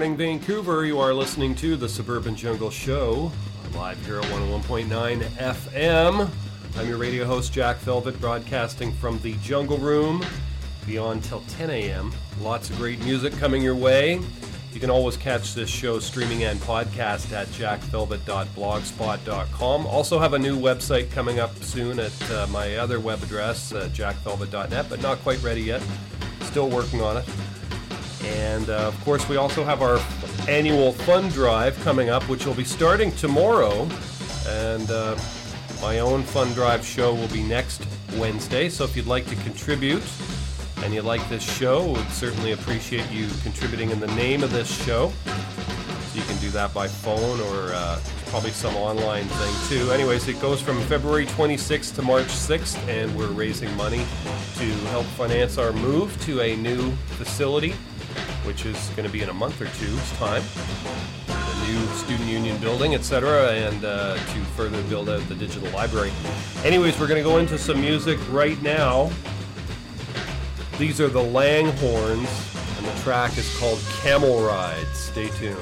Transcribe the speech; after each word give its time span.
morning, 0.00 0.16
Vancouver. 0.16 0.86
You 0.86 0.98
are 0.98 1.12
listening 1.12 1.54
to 1.56 1.76
the 1.76 1.86
Suburban 1.86 2.34
Jungle 2.34 2.70
Show, 2.70 3.30
live 3.74 4.02
here 4.06 4.18
at 4.18 4.24
101.9 4.28 5.20
FM. 5.20 6.30
I'm 6.78 6.88
your 6.88 6.96
radio 6.96 7.26
host, 7.26 7.52
Jack 7.52 7.76
Velvet, 7.80 8.18
broadcasting 8.18 8.94
from 8.94 9.20
the 9.20 9.34
Jungle 9.42 9.76
Room 9.76 10.24
beyond 10.86 11.22
till 11.24 11.42
10 11.48 11.68
a.m. 11.68 12.14
Lots 12.40 12.70
of 12.70 12.78
great 12.78 12.98
music 13.04 13.34
coming 13.34 13.60
your 13.60 13.74
way. 13.74 14.22
You 14.72 14.80
can 14.80 14.88
always 14.88 15.18
catch 15.18 15.52
this 15.52 15.68
show 15.68 15.98
streaming 15.98 16.44
and 16.44 16.58
podcast 16.60 17.30
at 17.34 17.48
jackvelvet.blogspot.com. 17.48 19.86
Also 19.86 20.18
have 20.18 20.32
a 20.32 20.38
new 20.38 20.58
website 20.58 21.10
coming 21.10 21.40
up 21.40 21.54
soon 21.62 22.00
at 22.00 22.30
uh, 22.30 22.46
my 22.46 22.76
other 22.76 23.00
web 23.00 23.22
address, 23.22 23.74
uh, 23.74 23.90
jackvelvet.net, 23.92 24.86
but 24.88 25.02
not 25.02 25.18
quite 25.18 25.42
ready 25.42 25.60
yet. 25.60 25.82
Still 26.40 26.70
working 26.70 27.02
on 27.02 27.18
it. 27.18 27.26
And 28.60 28.68
uh, 28.68 28.88
of 28.88 29.04
course, 29.04 29.26
we 29.26 29.38
also 29.38 29.64
have 29.64 29.80
our 29.80 29.98
annual 30.46 30.92
fund 30.92 31.32
drive 31.32 31.80
coming 31.80 32.10
up, 32.10 32.22
which 32.28 32.44
will 32.44 32.54
be 32.54 32.64
starting 32.64 33.10
tomorrow. 33.12 33.88
And 34.46 34.90
uh, 34.90 35.16
my 35.80 36.00
own 36.00 36.22
fund 36.22 36.54
drive 36.54 36.84
show 36.84 37.14
will 37.14 37.28
be 37.28 37.42
next 37.42 37.86
Wednesday. 38.16 38.68
So 38.68 38.84
if 38.84 38.94
you'd 38.94 39.06
like 39.06 39.26
to 39.28 39.36
contribute 39.36 40.02
and 40.84 40.92
you 40.92 41.00
like 41.00 41.26
this 41.30 41.42
show, 41.42 41.92
we'd 41.92 42.10
certainly 42.10 42.52
appreciate 42.52 43.10
you 43.10 43.28
contributing 43.42 43.92
in 43.92 43.98
the 43.98 44.08
name 44.08 44.42
of 44.42 44.52
this 44.52 44.70
show. 44.84 45.10
So 45.24 46.18
you 46.18 46.24
can 46.24 46.36
do 46.36 46.50
that 46.50 46.74
by 46.74 46.86
phone 46.86 47.40
or 47.40 47.72
uh, 47.72 47.98
probably 48.26 48.50
some 48.50 48.76
online 48.76 49.24
thing 49.24 49.78
too. 49.78 49.90
Anyways, 49.90 50.28
it 50.28 50.38
goes 50.38 50.60
from 50.60 50.82
February 50.82 51.24
26th 51.24 51.94
to 51.94 52.02
March 52.02 52.26
6th, 52.26 52.76
and 52.88 53.16
we're 53.16 53.28
raising 53.28 53.74
money 53.74 54.04
to 54.56 54.66
help 54.90 55.06
finance 55.06 55.56
our 55.56 55.72
move 55.72 56.20
to 56.26 56.42
a 56.42 56.56
new 56.56 56.90
facility 57.16 57.72
which 58.44 58.66
is 58.66 58.88
going 58.90 59.06
to 59.06 59.12
be 59.12 59.22
in 59.22 59.28
a 59.28 59.34
month 59.34 59.60
or 59.60 59.66
two's 59.66 60.12
time. 60.18 60.42
The 61.26 61.66
new 61.66 61.86
student 61.94 62.28
union 62.28 62.58
building, 62.58 62.94
etc., 62.94 63.52
and 63.52 63.84
uh, 63.84 64.14
to 64.14 64.44
further 64.56 64.82
build 64.84 65.08
out 65.08 65.20
the 65.28 65.34
digital 65.34 65.70
library. 65.70 66.12
Anyways, 66.64 66.98
we're 66.98 67.08
going 67.08 67.22
to 67.22 67.28
go 67.28 67.38
into 67.38 67.58
some 67.58 67.80
music 67.80 68.18
right 68.30 68.60
now. 68.62 69.10
These 70.78 71.00
are 71.00 71.08
the 71.08 71.22
Langhorns, 71.22 72.28
and 72.78 72.86
the 72.86 73.02
track 73.02 73.36
is 73.36 73.58
called 73.58 73.78
Camel 74.02 74.42
Ride. 74.42 74.86
Stay 74.94 75.28
tuned. 75.28 75.58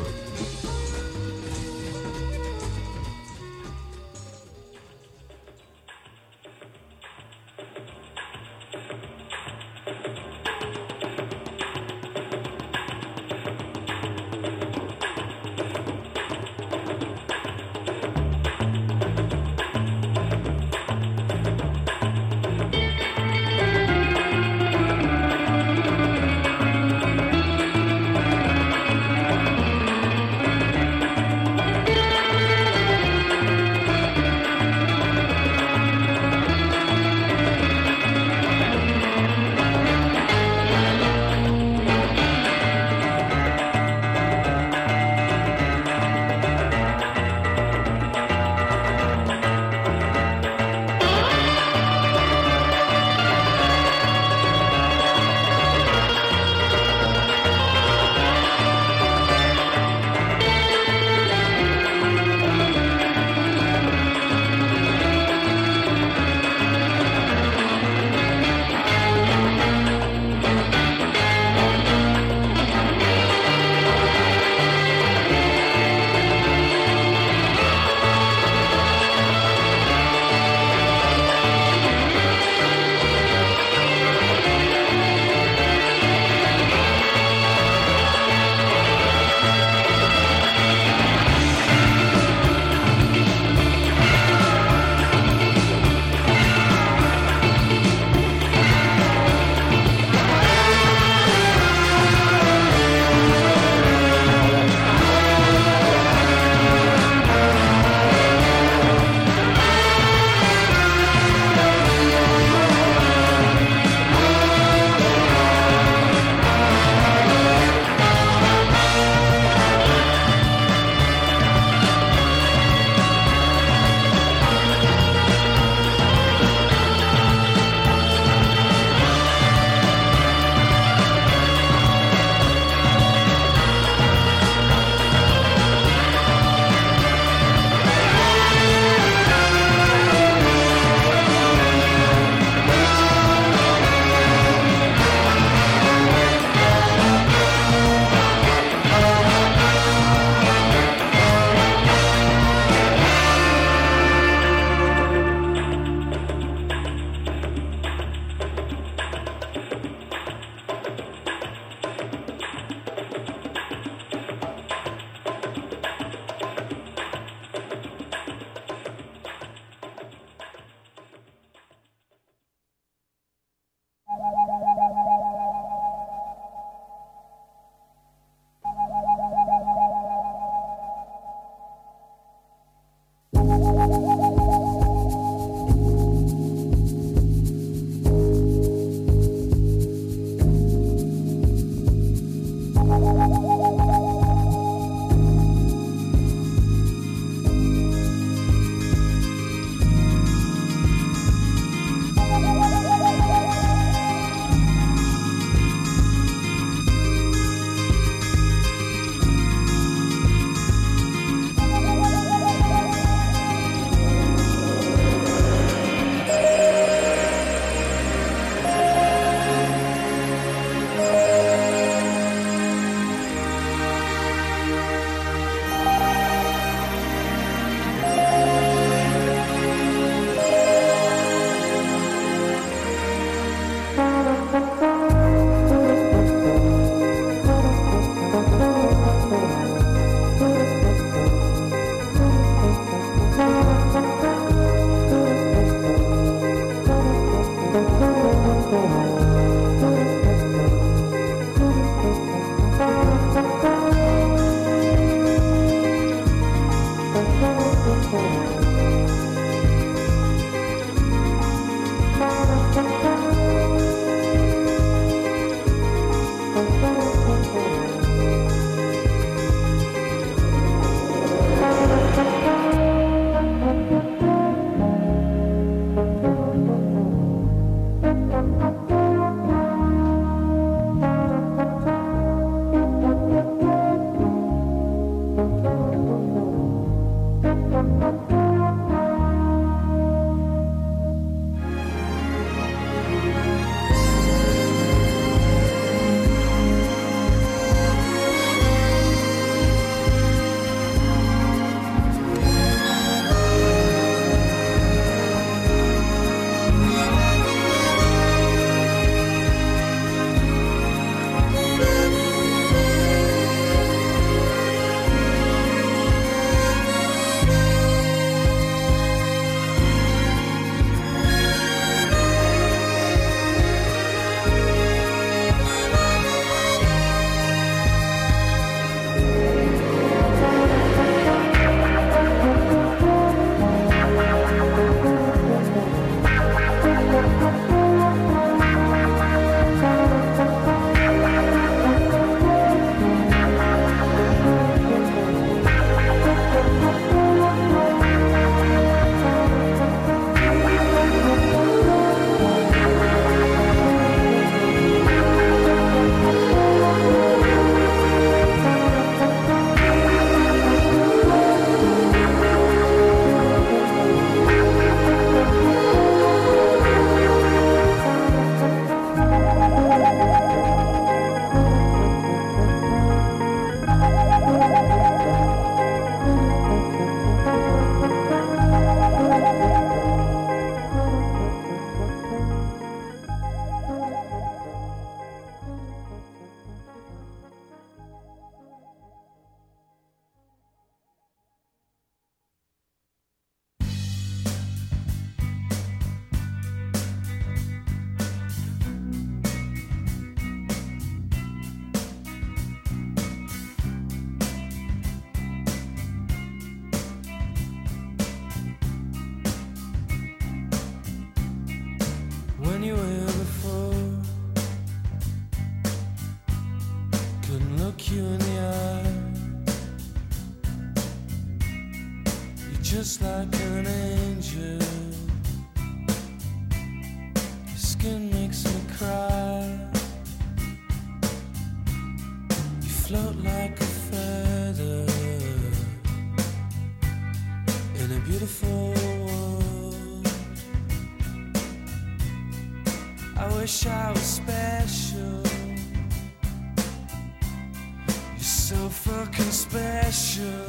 so 448.68 448.88
fucking 448.90 449.50
special. 449.50 450.66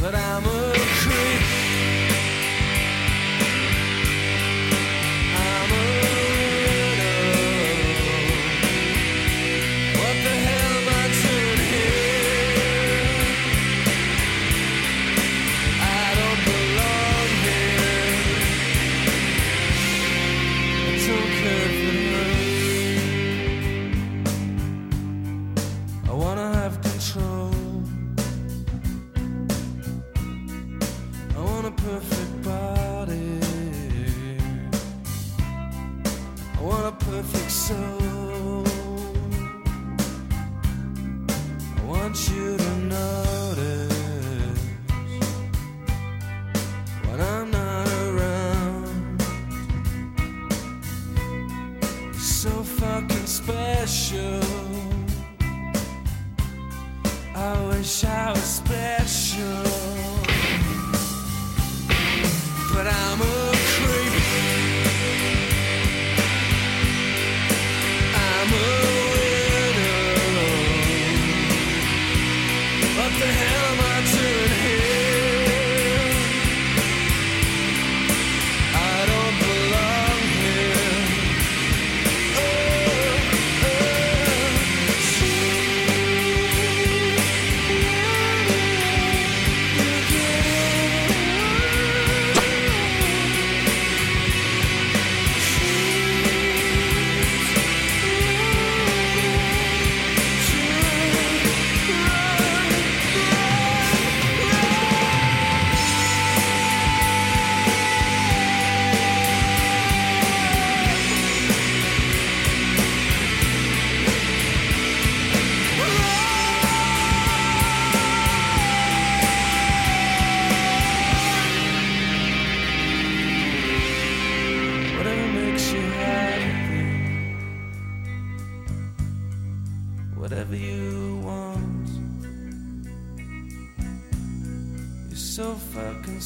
But 0.00 0.16
I'm 0.16 0.44
a 0.44 0.79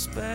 despair. 0.04 0.33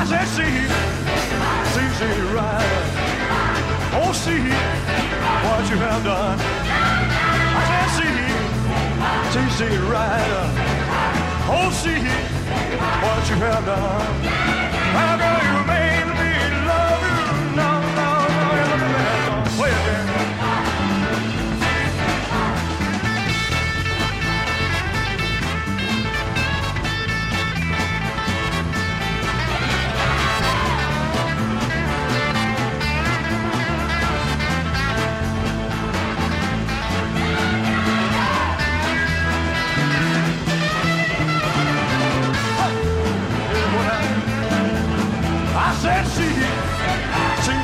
I 0.00 0.04
said, 0.06 0.26
see, 0.28 0.54
see, 1.74 1.88
see, 1.98 2.20
right. 2.32 2.72
Oh, 4.00 4.12
see 4.14 4.40
what 5.44 5.62
you 5.68 5.76
have 5.76 6.02
done. 6.02 6.38
I 7.52 7.62
said, 7.68 7.88
see, 7.98 8.16
see, 9.32 9.48
see, 9.58 9.76
right. 9.92 10.80
Oh, 11.52 11.68
see 11.70 12.00
what 13.04 13.28
you 13.28 13.36
have 13.44 13.64
done. 13.66 14.24
How 14.96 15.18
girl, 15.18 15.40
you 15.44 15.66
made 15.66 15.79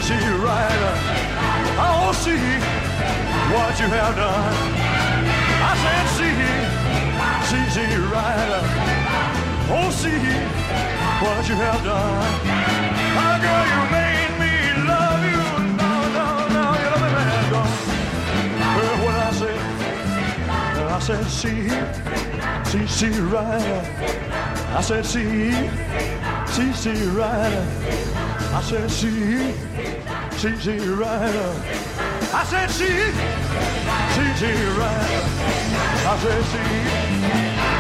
see 0.07 0.15
you 0.25 0.37
right. 0.37 0.83
I 1.83 2.07
will 2.07 2.15
see 2.15 2.39
what 3.51 3.75
you 3.81 3.89
have 3.91 4.15
done. 4.15 4.55
I 5.67 5.73
said, 5.83 6.07
see, 6.17 6.37
see, 7.51 7.65
see 7.75 7.89
you 7.93 8.05
right. 8.15 8.53
Oh, 9.69 9.91
see 9.91 10.23
what 11.23 11.43
you 11.49 11.57
have 11.57 11.83
done. 11.83 12.23
My 13.19 13.35
oh, 13.35 13.43
girl, 13.43 13.65
you 13.75 13.83
made 13.99 14.33
me 14.43 14.55
love 14.87 15.23
you. 15.27 15.43
now, 15.75 15.99
now, 16.19 16.35
now 16.55 16.71
you 16.83 16.89
love 16.93 17.03
me, 17.03 17.11
man. 17.19 17.51
Girl, 17.51 17.71
Well, 18.77 18.97
what 19.05 19.17
I 19.17 19.33
said, 19.41 19.61
I 20.87 20.99
said, 21.01 21.25
see, 21.27 21.69
see, 22.71 22.87
see 22.87 23.13
you 23.13 23.27
right. 23.27 23.83
I 24.71 24.81
said, 24.83 25.05
see, 25.05 25.51
see, 26.47 26.73
see 26.73 26.97
you 27.03 27.11
right. 27.11 28.07
I 28.55 28.63
said, 28.63 28.89
see. 28.89 29.76
T.T. 30.39 30.79
Ryder. 30.79 31.51
I 32.35 32.45
said 32.45 32.71
she. 32.71 32.85
T.T. 34.13 34.45
Ryder. 34.77 35.23
I 36.05 36.19
said 36.23 36.43
she. 36.53 36.63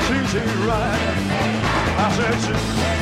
T.T. 0.08 0.38
Ryder. 0.64 1.16
I 1.98 2.12
said 2.16 2.36
she. 2.40 2.95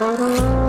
Oh. 0.00 0.61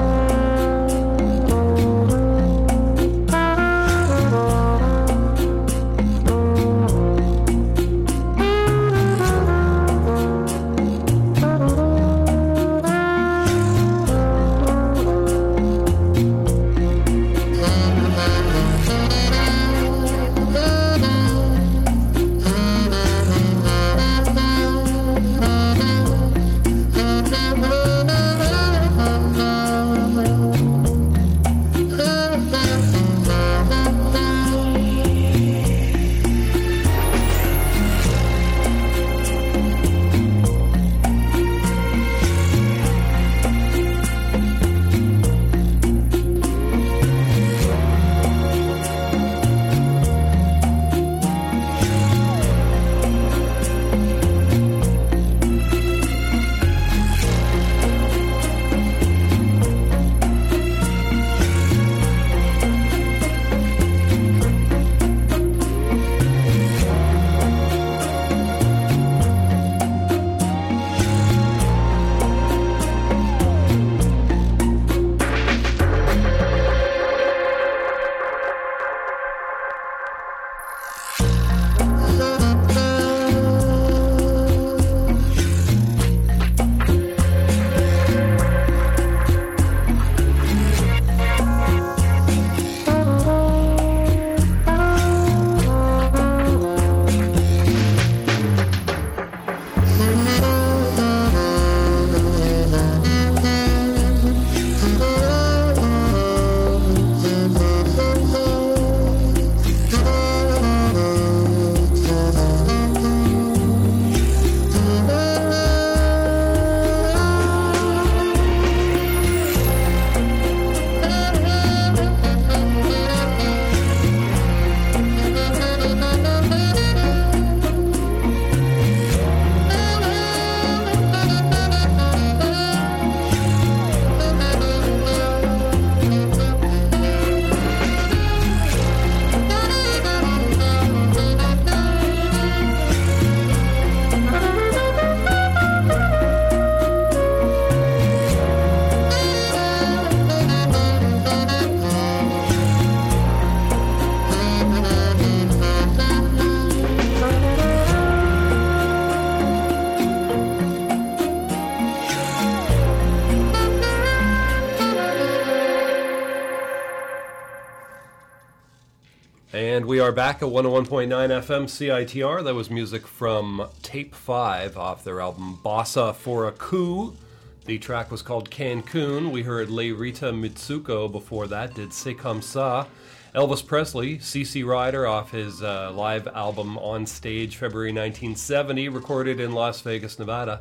Are 170.04 170.12
back 170.12 170.44
at 170.44 170.50
101.9 170.50 171.08
FM 171.08 171.64
CITR. 171.64 172.44
That 172.44 172.56
was 172.56 172.70
music 172.70 173.08
from 173.08 173.70
Tape 173.82 174.14
5 174.14 174.78
off 174.78 175.06
their 175.06 175.22
album 175.22 175.60
Bossa 175.64 176.14
for 176.14 176.46
a 176.46 176.52
Coup. 176.52 177.16
The 177.64 177.78
track 177.78 178.12
was 178.12 178.22
called 178.22 178.50
Cancun. 178.50 179.32
We 179.32 179.44
heard 179.44 179.70
Les 179.70 179.94
Rita 179.94 180.34
Mitsouko 180.34 181.10
before 181.10 181.48
that, 181.48 181.74
did 181.74 181.94
C'est 181.94 182.16
Comme. 182.16 182.42
Elvis 182.42 183.66
Presley, 183.66 184.18
CC 184.18 184.66
Rider 184.66 185.08
off 185.08 185.32
his 185.32 185.64
uh, 185.64 185.94
live 185.94 186.28
album 186.28 186.78
On 186.80 187.06
Stage 187.06 187.56
February 187.56 187.94
1970, 187.94 188.90
recorded 188.90 189.40
in 189.40 189.54
Las 189.54 189.80
Vegas, 189.80 190.20
Nevada. 190.20 190.60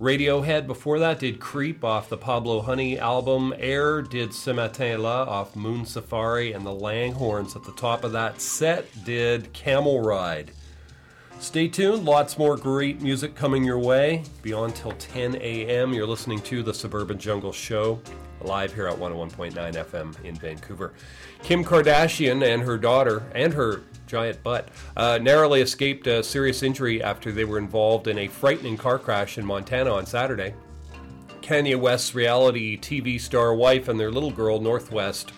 Radiohead 0.00 0.68
before 0.68 1.00
that 1.00 1.18
did 1.18 1.40
Creep 1.40 1.82
off 1.82 2.08
the 2.08 2.16
Pablo 2.16 2.60
Honey 2.60 3.00
album. 3.00 3.52
Air 3.58 4.00
did 4.00 4.32
Ce 4.32 4.46
Matin 4.46 5.02
La 5.02 5.24
off 5.24 5.56
Moon 5.56 5.84
Safari, 5.84 6.52
and 6.52 6.64
the 6.64 6.72
Langhorns 6.72 7.56
at 7.56 7.64
the 7.64 7.72
top 7.72 8.04
of 8.04 8.12
that 8.12 8.40
set 8.40 8.86
did 9.04 9.52
Camel 9.52 10.00
Ride. 10.00 10.52
Stay 11.40 11.66
tuned, 11.66 12.04
lots 12.04 12.38
more 12.38 12.56
great 12.56 13.00
music 13.00 13.34
coming 13.34 13.64
your 13.64 13.80
way. 13.80 14.22
Beyond 14.42 14.76
till 14.76 14.92
10 14.92 15.34
a.m., 15.36 15.92
you're 15.92 16.06
listening 16.06 16.42
to 16.42 16.62
the 16.62 16.72
Suburban 16.72 17.18
Jungle 17.18 17.52
Show, 17.52 18.00
live 18.42 18.72
here 18.72 18.86
at 18.86 18.96
101.9 18.96 19.52
FM 19.52 20.24
in 20.24 20.36
Vancouver. 20.36 20.92
Kim 21.42 21.64
Kardashian 21.64 22.46
and 22.46 22.62
her 22.62 22.78
daughter, 22.78 23.24
and 23.34 23.52
her 23.52 23.82
giant 24.08 24.42
butt, 24.42 24.68
uh, 24.96 25.18
narrowly 25.22 25.60
escaped 25.60 26.06
a 26.08 26.22
serious 26.22 26.62
injury 26.62 27.02
after 27.02 27.30
they 27.30 27.44
were 27.44 27.58
involved 27.58 28.08
in 28.08 28.18
a 28.18 28.26
frightening 28.26 28.76
car 28.76 28.98
crash 28.98 29.38
in 29.38 29.44
Montana 29.44 29.92
on 29.92 30.06
Saturday. 30.06 30.54
Kanye 31.42 31.78
West's 31.78 32.14
reality 32.14 32.76
TV 32.76 33.20
star 33.20 33.54
wife 33.54 33.88
and 33.88 33.98
their 33.98 34.10
little 34.10 34.32
girl, 34.32 34.60
North 34.60 34.90
West, 34.90 35.32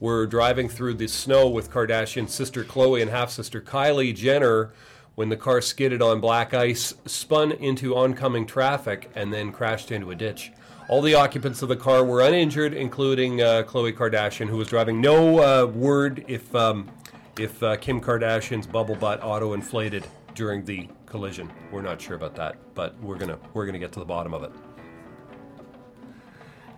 were 0.00 0.26
driving 0.26 0.68
through 0.68 0.94
the 0.94 1.08
snow 1.08 1.48
with 1.48 1.70
Kardashian 1.70 2.28
sister 2.28 2.64
Khloé 2.64 3.02
and 3.02 3.10
half 3.10 3.30
sister 3.30 3.60
Kylie 3.60 4.14
Jenner 4.14 4.72
when 5.18 5.28
the 5.28 5.36
car 5.36 5.60
skidded 5.60 6.00
on 6.00 6.20
black 6.20 6.54
ice, 6.54 6.94
spun 7.04 7.50
into 7.50 7.96
oncoming 7.96 8.46
traffic, 8.46 9.10
and 9.16 9.32
then 9.32 9.50
crashed 9.50 9.90
into 9.90 10.12
a 10.12 10.14
ditch. 10.14 10.52
All 10.88 11.02
the 11.02 11.16
occupants 11.16 11.60
of 11.60 11.68
the 11.68 11.76
car 11.76 12.04
were 12.04 12.20
uninjured, 12.20 12.72
including 12.72 13.42
uh, 13.42 13.64
Kardashian, 13.66 14.48
who 14.48 14.56
was 14.56 14.68
driving. 14.68 15.00
No 15.00 15.40
uh, 15.40 15.66
word 15.66 16.24
if 16.28 16.54
um, 16.54 16.88
if 17.38 17.62
uh, 17.62 17.76
Kim 17.76 18.00
Kardashian's 18.00 18.66
bubble 18.66 18.96
butt 18.96 19.22
auto 19.22 19.52
inflated 19.52 20.04
during 20.34 20.64
the 20.64 20.88
collision. 21.06 21.50
We're 21.72 21.82
not 21.82 22.00
sure 22.00 22.16
about 22.16 22.34
that, 22.36 22.56
but 22.74 22.98
we're 23.00 23.16
gonna 23.16 23.38
we're 23.54 23.66
gonna 23.66 23.78
get 23.78 23.92
to 23.92 23.98
the 23.98 24.04
bottom 24.04 24.34
of 24.34 24.42
it. 24.44 24.52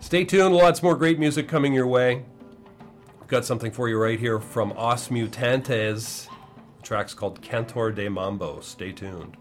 Stay 0.00 0.24
tuned. 0.24 0.54
Lots 0.54 0.82
more 0.82 0.96
great 0.96 1.18
music 1.18 1.46
coming 1.46 1.74
your 1.74 1.86
way. 1.86 2.24
We've 3.18 3.28
got 3.28 3.44
something 3.44 3.70
for 3.70 3.88
you 3.88 3.98
right 3.98 4.18
here 4.18 4.40
from 4.40 4.72
Os 4.76 5.08
Mutantes. 5.08 6.28
The 6.78 6.82
track's 6.82 7.14
called 7.14 7.42
Cantor 7.42 7.92
de 7.92 8.08
Mambo. 8.08 8.60
Stay 8.62 8.92
tuned. 8.92 9.36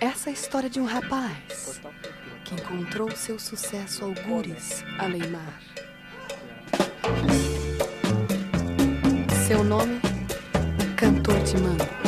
Essa 0.00 0.30
é 0.30 0.30
a 0.30 0.32
história 0.32 0.70
de 0.70 0.78
um 0.78 0.84
rapaz 0.84 1.80
que 2.44 2.54
encontrou 2.54 3.10
seu 3.10 3.36
sucesso 3.36 4.04
algures 4.04 4.84
além 5.00 5.26
mar. 5.28 5.60
Seu 9.48 9.64
nome, 9.64 9.98
Cantor 10.94 11.40
de 11.42 11.56
Mambo. 11.56 12.07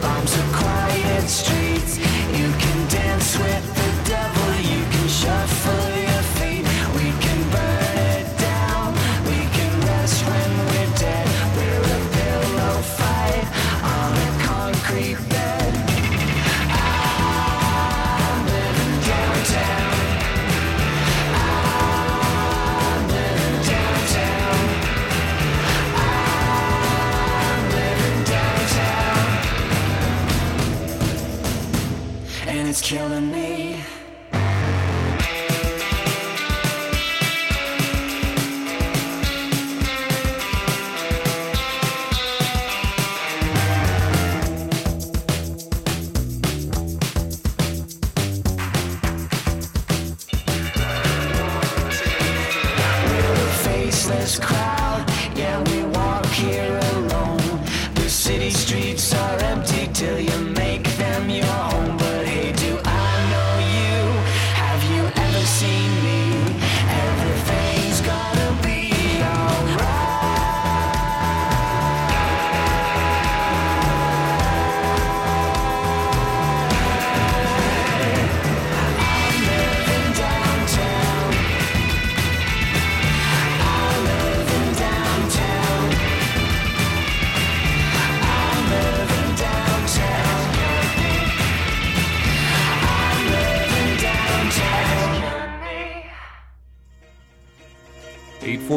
Bombs 0.00 0.36
the 0.36 0.42
quiet 0.56 1.28
streets. 1.28 1.59
Killing 32.90 33.30
me. 33.30 33.39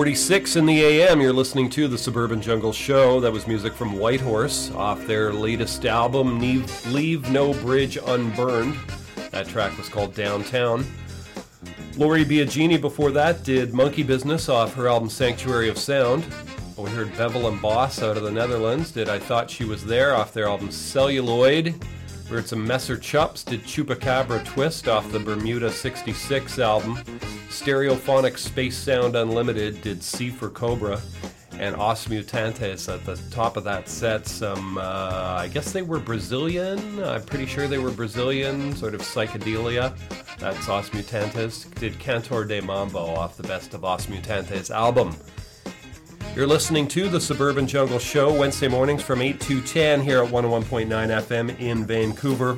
846 0.03 0.57
in 0.57 0.65
the 0.65 0.83
AM, 0.83 1.21
you're 1.21 1.31
listening 1.31 1.69
to 1.69 1.87
the 1.87 1.97
Suburban 1.97 2.41
Jungle 2.41 2.73
Show. 2.73 3.21
That 3.21 3.31
was 3.31 3.47
music 3.47 3.71
from 3.71 3.97
Whitehorse 3.97 4.69
off 4.71 5.07
their 5.07 5.31
latest 5.31 5.85
album, 5.85 6.41
Leave, 6.41 6.87
Leave 6.87 7.31
No 7.31 7.53
Bridge 7.53 7.95
Unburned. 7.95 8.75
That 9.31 9.47
track 9.47 9.77
was 9.77 9.87
called 9.87 10.13
Downtown. 10.13 10.85
Lori 11.95 12.25
Biagini 12.25 12.81
before 12.81 13.11
that 13.11 13.45
did 13.45 13.73
Monkey 13.73 14.03
Business 14.03 14.49
off 14.49 14.73
her 14.73 14.89
album 14.89 15.09
Sanctuary 15.09 15.69
of 15.69 15.77
Sound. 15.77 16.25
We 16.75 16.89
heard 16.89 17.15
Bevel 17.15 17.47
and 17.47 17.61
Boss 17.61 18.03
out 18.03 18.17
of 18.17 18.23
the 18.23 18.31
Netherlands 18.31 18.91
did 18.91 19.07
I 19.07 19.19
Thought 19.19 19.49
She 19.49 19.63
Was 19.63 19.85
There 19.85 20.13
off 20.13 20.33
their 20.33 20.49
album 20.49 20.69
Celluloid. 20.69 21.81
We 22.33 22.39
heard 22.39 22.49
some 22.49 22.65
Messer 22.65 22.97
Chups 22.97 23.45
did 23.45 23.61
Chupacabra 23.61 24.43
Twist 24.43 24.87
off 24.87 25.11
the 25.11 25.19
Bermuda 25.19 25.71
66 25.71 26.57
album. 26.57 26.95
Stereophonic 27.49 28.39
Space 28.39 28.75
Sound 28.75 29.15
Unlimited 29.15 29.83
did 29.83 30.01
C 30.01 30.31
for 30.31 30.49
Cobra. 30.49 30.99
And 31.59 31.75
Os 31.75 32.07
Mutantes 32.07 32.91
at 32.91 33.05
the 33.05 33.17
top 33.29 33.55
of 33.55 33.63
that 33.65 33.87
set. 33.87 34.25
Some, 34.25 34.79
uh, 34.79 35.35
I 35.41 35.47
guess 35.53 35.71
they 35.71 35.83
were 35.83 35.99
Brazilian. 35.99 37.03
I'm 37.03 37.21
pretty 37.21 37.45
sure 37.45 37.67
they 37.67 37.77
were 37.77 37.91
Brazilian, 37.91 38.75
sort 38.75 38.95
of 38.95 39.01
psychedelia. 39.01 39.95
That's 40.39 40.67
Os 40.67 40.89
Mutantes. 40.89 41.71
Did 41.75 41.99
Cantor 41.99 42.45
de 42.45 42.61
Mambo 42.61 43.13
off 43.13 43.37
the 43.37 43.47
Best 43.47 43.75
of 43.75 43.85
Os 43.85 44.07
Mutantes 44.07 44.71
album. 44.71 45.15
You're 46.35 46.47
listening 46.47 46.87
to 46.89 47.07
the 47.09 47.21
Suburban 47.21 47.67
Jungle 47.67 47.99
Show 47.99 48.33
Wednesday 48.33 48.67
mornings 48.67 49.03
from 49.03 49.21
8 49.21 49.39
to 49.41 49.61
10 49.61 50.01
here 50.01 50.23
at 50.23 50.31
101.9 50.31 50.87
FM 50.87 51.59
in 51.59 51.85
Vancouver. 51.85 52.57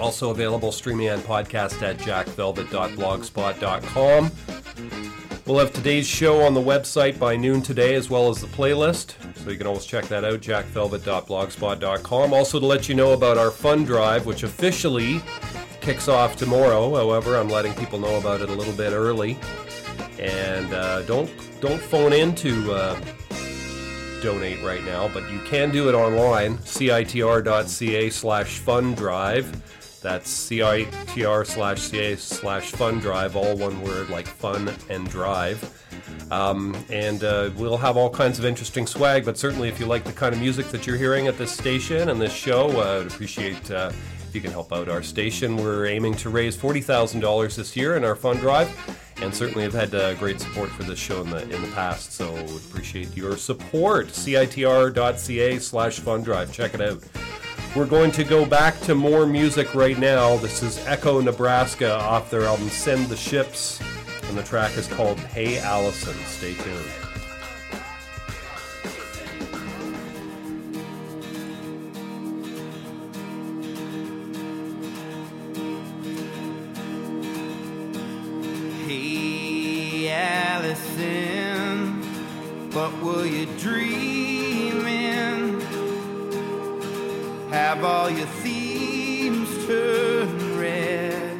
Also 0.00 0.30
available 0.30 0.72
streaming 0.72 1.06
and 1.08 1.22
podcast 1.22 1.80
at 1.82 1.98
jackvelvet.blogspot.com. 1.98 4.30
We'll 5.46 5.58
have 5.60 5.72
today's 5.72 6.06
show 6.06 6.42
on 6.42 6.52
the 6.54 6.60
website 6.60 7.18
by 7.18 7.36
noon 7.36 7.62
today 7.62 7.94
as 7.94 8.10
well 8.10 8.28
as 8.28 8.40
the 8.40 8.46
playlist. 8.48 9.14
So 9.36 9.50
you 9.50 9.56
can 9.56 9.66
always 9.66 9.86
check 9.86 10.06
that 10.08 10.24
out, 10.24 10.40
jackvelvet.blogspot.com. 10.40 12.34
Also 12.34 12.60
to 12.60 12.66
let 12.66 12.88
you 12.88 12.94
know 12.94 13.12
about 13.12 13.38
our 13.38 13.50
fund 13.50 13.86
drive, 13.86 14.26
which 14.26 14.42
officially 14.42 15.22
kicks 15.80 16.08
off 16.08 16.36
tomorrow. 16.36 16.94
However, 16.94 17.36
I'm 17.36 17.48
letting 17.48 17.74
people 17.74 17.98
know 17.98 18.18
about 18.18 18.40
it 18.40 18.50
a 18.50 18.54
little 18.54 18.74
bit 18.74 18.92
early. 18.92 19.38
And 20.18 20.72
uh, 20.72 21.02
don't 21.02 21.30
don't 21.60 21.80
phone 21.80 22.12
in 22.12 22.34
to 22.36 22.72
uh, 22.72 23.00
donate 24.20 24.62
right 24.62 24.84
now, 24.84 25.08
but 25.08 25.30
you 25.30 25.38
can 25.40 25.70
do 25.70 25.88
it 25.88 25.94
online. 25.94 26.58
citr.ca 26.58 28.10
slash 28.10 28.58
fund 28.58 28.96
drive. 28.96 30.00
That's 30.00 30.32
citr 30.48 31.46
slash 31.46 31.88
ca 31.88 32.16
slash 32.16 32.70
fund 32.70 33.00
drive, 33.00 33.36
all 33.36 33.56
one 33.56 33.80
word 33.82 34.10
like 34.10 34.26
fun 34.26 34.72
and 34.88 35.08
drive. 35.08 35.74
Um, 36.30 36.76
and 36.90 37.24
uh, 37.24 37.50
we'll 37.56 37.76
have 37.76 37.96
all 37.96 38.10
kinds 38.10 38.38
of 38.38 38.44
interesting 38.44 38.86
swag, 38.86 39.24
but 39.24 39.36
certainly 39.38 39.68
if 39.68 39.80
you 39.80 39.86
like 39.86 40.04
the 40.04 40.12
kind 40.12 40.34
of 40.34 40.40
music 40.40 40.68
that 40.68 40.86
you're 40.86 40.96
hearing 40.96 41.26
at 41.26 41.38
this 41.38 41.50
station 41.50 42.10
and 42.10 42.20
this 42.20 42.32
show, 42.32 42.68
uh, 42.80 43.00
I'd 43.00 43.06
appreciate 43.06 43.70
uh, 43.70 43.90
you 44.34 44.40
can 44.40 44.50
help 44.50 44.72
out 44.72 44.88
our 44.88 45.02
station. 45.02 45.56
We're 45.56 45.86
aiming 45.86 46.14
to 46.16 46.30
raise 46.30 46.56
$40,000 46.56 47.56
this 47.56 47.76
year 47.76 47.96
in 47.96 48.04
our 48.04 48.16
fund 48.16 48.40
drive 48.40 48.68
and 49.20 49.34
certainly 49.34 49.64
have 49.64 49.74
had 49.74 49.94
uh, 49.94 50.14
great 50.14 50.40
support 50.40 50.70
for 50.70 50.84
this 50.84 50.98
show 50.98 51.20
in 51.22 51.30
the 51.30 51.42
in 51.42 51.62
the 51.62 51.70
past. 51.74 52.12
So 52.12 52.34
appreciate 52.34 53.16
your 53.16 53.36
support. 53.36 54.08
citr.ca 54.08 55.58
slash 55.58 56.00
fund 56.00 56.24
drive. 56.24 56.52
Check 56.52 56.74
it 56.74 56.80
out. 56.80 57.02
We're 57.76 57.86
going 57.86 58.10
to 58.12 58.24
go 58.24 58.46
back 58.46 58.80
to 58.80 58.94
more 58.94 59.26
music 59.26 59.74
right 59.74 59.98
now. 59.98 60.36
This 60.38 60.62
is 60.62 60.78
Echo 60.86 61.20
Nebraska 61.20 61.92
off 61.92 62.30
their 62.30 62.44
album 62.44 62.68
Send 62.70 63.06
the 63.06 63.16
Ships, 63.16 63.80
and 64.24 64.38
the 64.38 64.42
track 64.42 64.76
is 64.76 64.86
called 64.86 65.18
Hey 65.18 65.58
Allison. 65.58 66.14
Stay 66.26 66.54
tuned. 66.54 67.07
What 82.88 83.02
were 83.02 83.26
you 83.26 83.46
dreaming? 83.58 85.60
Have 87.50 87.84
all 87.84 88.08
your 88.10 88.26
themes 88.42 89.66
turned 89.66 90.42
red? 90.58 91.36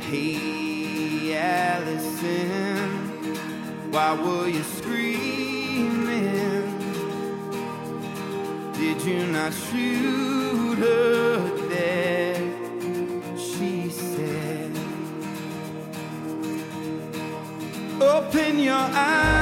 Hey, 0.00 1.36
Allison, 1.36 2.88
why 3.92 4.12
were 4.14 4.48
you 4.48 4.62
screaming? 4.62 6.08
Did 8.72 9.02
you 9.02 9.26
not 9.26 9.52
shoot 9.52 10.78
her 10.78 11.68
dead? 11.68 13.38
She 13.38 13.90
said. 13.90 14.72
Open 18.00 18.58
your 18.58 18.74
eyes. 18.74 19.39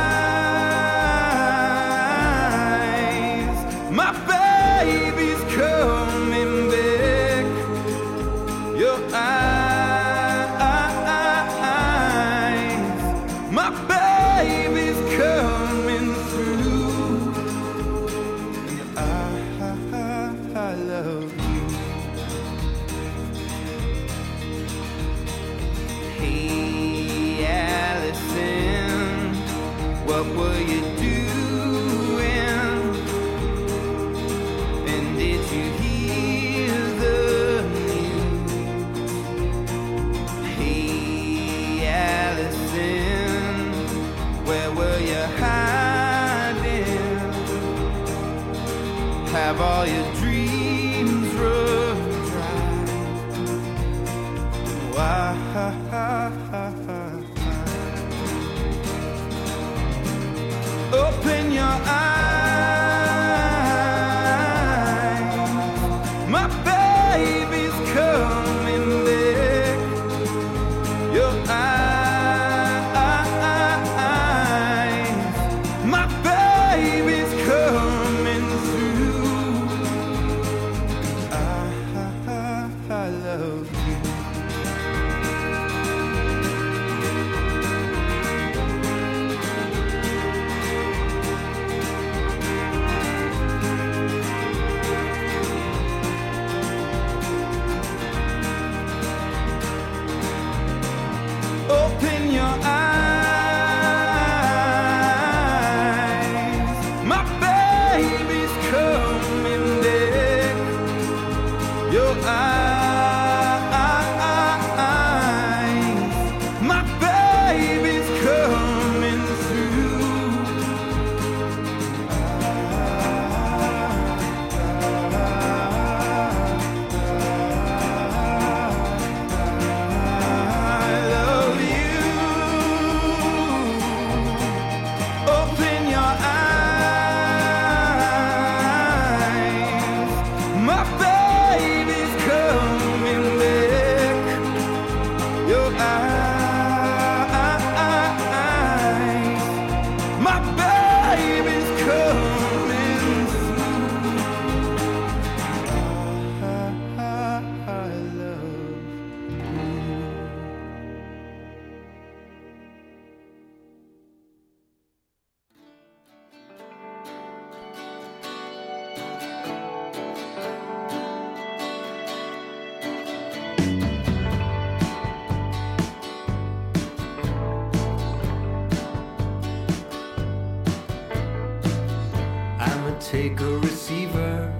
take 183.00 183.40
a 183.40 183.58
receiver. 183.58 184.52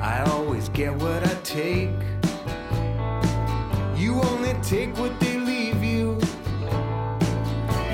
I 0.00 0.22
always 0.28 0.68
get 0.68 0.94
what 0.94 1.26
I 1.26 1.34
take. 1.42 1.90
You 3.96 4.20
only 4.22 4.54
take 4.62 4.96
what 4.96 5.18
they 5.18 5.38
leave 5.38 5.82
you. 5.82 6.18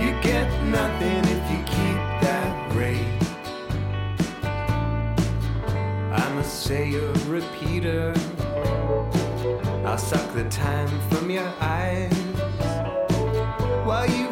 You 0.02 0.10
get 0.22 0.48
nothing 0.64 1.24
if 1.34 1.50
you 1.50 1.58
keep 1.64 1.98
that 2.22 2.74
rate. 2.74 3.22
I'm 6.12 6.38
a 6.38 6.44
sayer 6.44 7.12
repeater. 7.26 8.12
I'll 9.86 9.98
suck 9.98 10.34
the 10.34 10.44
time 10.50 10.88
from 11.08 11.30
your 11.30 11.52
eyes 11.60 12.12
while 13.86 14.06
you 14.06 14.27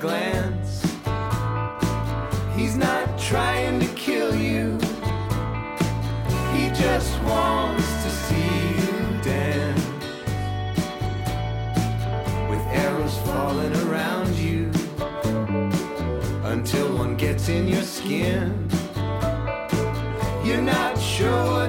glance. 0.00 0.82
He's 2.56 2.76
not 2.76 3.18
trying 3.18 3.78
to 3.80 3.86
kill 3.94 4.34
you, 4.34 4.78
he 6.54 6.70
just 6.70 7.22
wants 7.24 7.86
to 8.04 8.10
see 8.10 8.58
you 8.80 9.22
dance. 9.22 9.84
With 12.48 12.64
arrows 12.84 13.18
falling 13.28 13.76
around 13.86 14.34
you 14.36 14.70
until 16.44 16.96
one 16.96 17.14
gets 17.16 17.50
in 17.50 17.68
your 17.68 17.82
skin. 17.82 18.68
You're 20.42 20.62
not 20.62 20.98
sure 20.98 21.68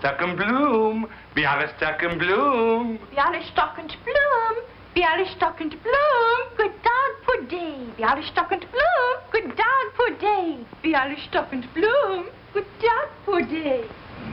Bialystok 0.00 0.36
Bloom, 0.36 1.08
Bialystok 1.36 2.18
Bloom. 2.18 2.98
Bialystockend 3.12 3.92
bloom, 4.04 4.54
Bialystockend 4.96 5.74
bloom, 5.82 6.40
good 6.56 6.72
dog 6.82 7.12
for 7.26 7.46
day. 7.48 7.86
Bialystockend 7.98 8.64
bloom, 8.72 9.14
good 9.30 9.56
dog 9.56 9.86
for 9.96 10.10
day. 10.18 10.58
Bialystockend 10.82 11.72
bloom, 11.74 12.30
good 12.54 12.66
dog 12.80 13.08
for 13.26 13.42
day. 13.42 13.84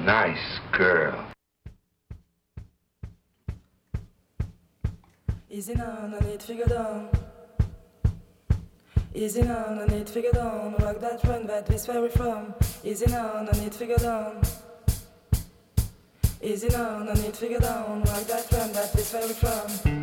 Nice 0.05 0.59
girl. 0.72 1.28
Easy 5.49 5.74
now, 5.74 6.07
no 6.07 6.20
need 6.20 6.41
figure 6.41 6.65
down. 6.65 7.09
Easy 9.13 9.41
now, 9.41 9.74
no 9.74 9.86
need 9.86 10.07
figure 10.07 10.32
down. 10.32 10.76
Rock 10.80 10.99
that 11.01 11.24
run 11.26 11.45
that 11.47 11.70
is 11.72 11.88
where 11.88 12.01
we 12.01 12.09
from. 12.09 12.53
Easy 12.86 13.05
now, 13.07 13.41
no 13.41 13.51
need 13.59 13.74
figure 13.74 13.97
down. 13.97 14.41
Easy 16.47 16.69
now, 16.69 16.99
no 16.99 17.11
need 17.11 17.25
to 17.25 17.31
figure 17.33 17.59
down. 17.59 18.03
Rock 18.03 18.23
that 18.27 18.49
run 18.53 18.71
that 18.71 18.95
is 18.95 19.11
where 19.11 19.27
we 19.27 19.33
from. 19.33 19.96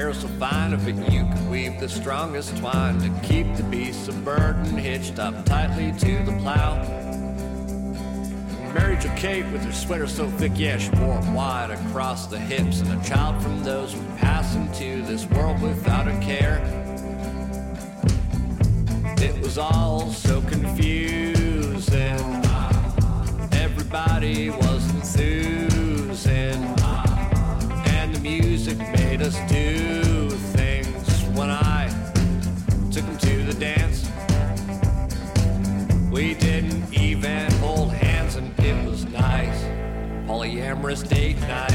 So 0.00 0.28
fine, 0.28 0.72
if 0.72 0.88
it 0.88 0.96
you 1.12 1.28
could 1.30 1.50
weave 1.50 1.78
the 1.78 1.88
strongest 1.88 2.56
twine 2.56 2.98
to 3.00 3.10
keep 3.22 3.54
the 3.54 3.62
beast 3.64 4.08
of 4.08 4.24
burden 4.24 4.78
hitched 4.78 5.18
up 5.18 5.44
tightly 5.44 5.92
to 5.92 6.24
the 6.24 6.32
plow. 6.40 6.76
Married 8.72 9.04
your 9.04 9.14
Kate 9.16 9.44
with 9.52 9.62
her 9.62 9.72
sweater 9.72 10.06
so 10.06 10.26
thick, 10.30 10.52
yeah, 10.54 10.78
she 10.78 10.88
wore 10.96 11.18
it 11.18 11.26
wide 11.32 11.70
across 11.70 12.26
the 12.28 12.38
hips, 12.38 12.80
and 12.80 12.98
a 12.98 13.04
child 13.06 13.42
from 13.42 13.62
those 13.62 13.92
who 13.92 14.00
pass 14.16 14.56
into 14.56 15.02
this 15.02 15.26
world 15.26 15.60
without 15.60 16.08
a 16.08 16.18
care. 16.20 16.62
It 19.18 19.38
was 19.42 19.58
all 19.58 20.10
so 20.10 20.40
confusing. 20.40 20.99
Polyamorous 40.90 41.08
date 41.08 41.40
night. 41.42 41.69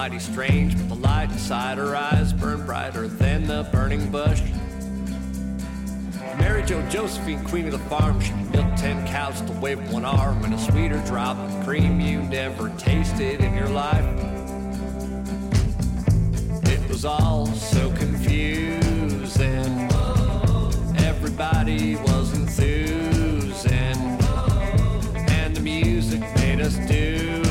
Mighty 0.00 0.18
strange, 0.18 0.74
but 0.78 0.88
the 0.88 0.94
light 0.94 1.30
inside 1.30 1.76
her 1.76 1.94
eyes 1.94 2.32
burned 2.32 2.64
brighter 2.64 3.06
than 3.06 3.46
the 3.46 3.68
burning 3.70 4.10
bush. 4.10 4.40
Mary 6.38 6.62
Jo 6.62 6.80
Josephine, 6.88 7.44
queen 7.44 7.66
of 7.66 7.72
the 7.72 7.78
farm, 7.80 8.18
she 8.18 8.32
milked 8.32 8.78
ten 8.78 9.06
cows 9.06 9.42
to 9.42 9.52
wave 9.60 9.92
one 9.92 10.06
arm, 10.06 10.42
and 10.42 10.54
a 10.54 10.58
sweeter 10.58 11.02
drop 11.04 11.36
of 11.36 11.66
cream 11.66 12.00
you 12.00 12.22
never 12.22 12.70
tasted 12.78 13.42
in 13.42 13.54
your 13.54 13.68
life. 13.68 14.06
It 16.64 16.88
was 16.88 17.04
all 17.04 17.44
so 17.44 17.92
confusing. 17.92 19.90
Everybody 20.96 21.96
was 21.96 22.32
enthusing, 22.32 23.76
and 25.28 25.54
the 25.54 25.60
music 25.60 26.20
made 26.36 26.62
us 26.62 26.78
do 26.88 27.49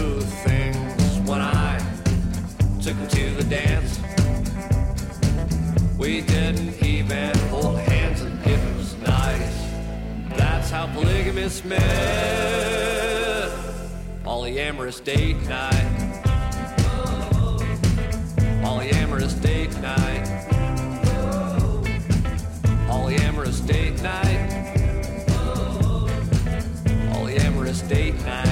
took 2.82 2.96
him 2.96 3.08
to 3.10 3.32
the 3.32 3.44
dance. 3.44 4.00
We 5.98 6.22
didn't 6.22 6.82
even 6.82 7.38
hold 7.50 7.78
hands 7.78 8.22
and 8.22 8.40
it 8.46 8.78
was 8.78 8.96
nice. 9.00 10.38
That's 10.38 10.70
how 10.70 10.88
polygamous 10.88 11.66
met. 11.66 11.82
Polyamorous 14.24 15.04
date 15.04 15.42
night. 15.50 16.22
Polyamorous 18.64 19.42
date 19.42 19.78
night. 19.82 20.26
Polyamorous 22.88 23.68
date 23.68 24.02
night. 24.02 24.50
Polyamorous 27.12 27.88
date 27.90 28.16
night. 28.26 28.49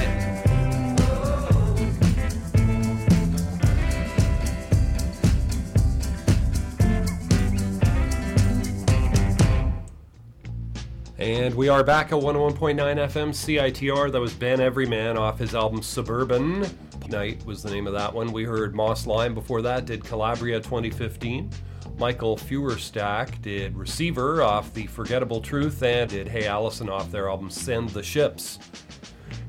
And 11.18 11.52
we 11.56 11.68
are 11.68 11.82
back 11.82 12.12
at 12.12 12.18
101.9 12.22 12.76
FM 12.76 13.30
CITR. 13.30 14.12
That 14.12 14.20
was 14.20 14.32
Ben 14.32 14.60
Everyman 14.60 15.18
off 15.18 15.40
his 15.40 15.52
album 15.52 15.82
Suburban. 15.82 16.64
Night 17.08 17.44
was 17.44 17.60
the 17.60 17.70
name 17.72 17.88
of 17.88 17.92
that 17.94 18.14
one. 18.14 18.30
We 18.30 18.44
heard 18.44 18.72
Moss 18.72 19.04
Lime 19.04 19.34
before 19.34 19.60
that, 19.62 19.84
did 19.84 20.04
Calabria 20.04 20.60
2015. 20.60 21.50
Michael 21.98 22.36
Fewerstack 22.36 23.42
did 23.42 23.76
Receiver 23.76 24.42
off 24.42 24.72
The 24.72 24.86
Forgettable 24.86 25.40
Truth 25.40 25.82
and 25.82 26.08
did 26.08 26.28
Hey 26.28 26.46
Allison 26.46 26.88
off 26.88 27.10
their 27.10 27.28
album 27.28 27.50
Send 27.50 27.88
the 27.88 28.02
Ships. 28.04 28.60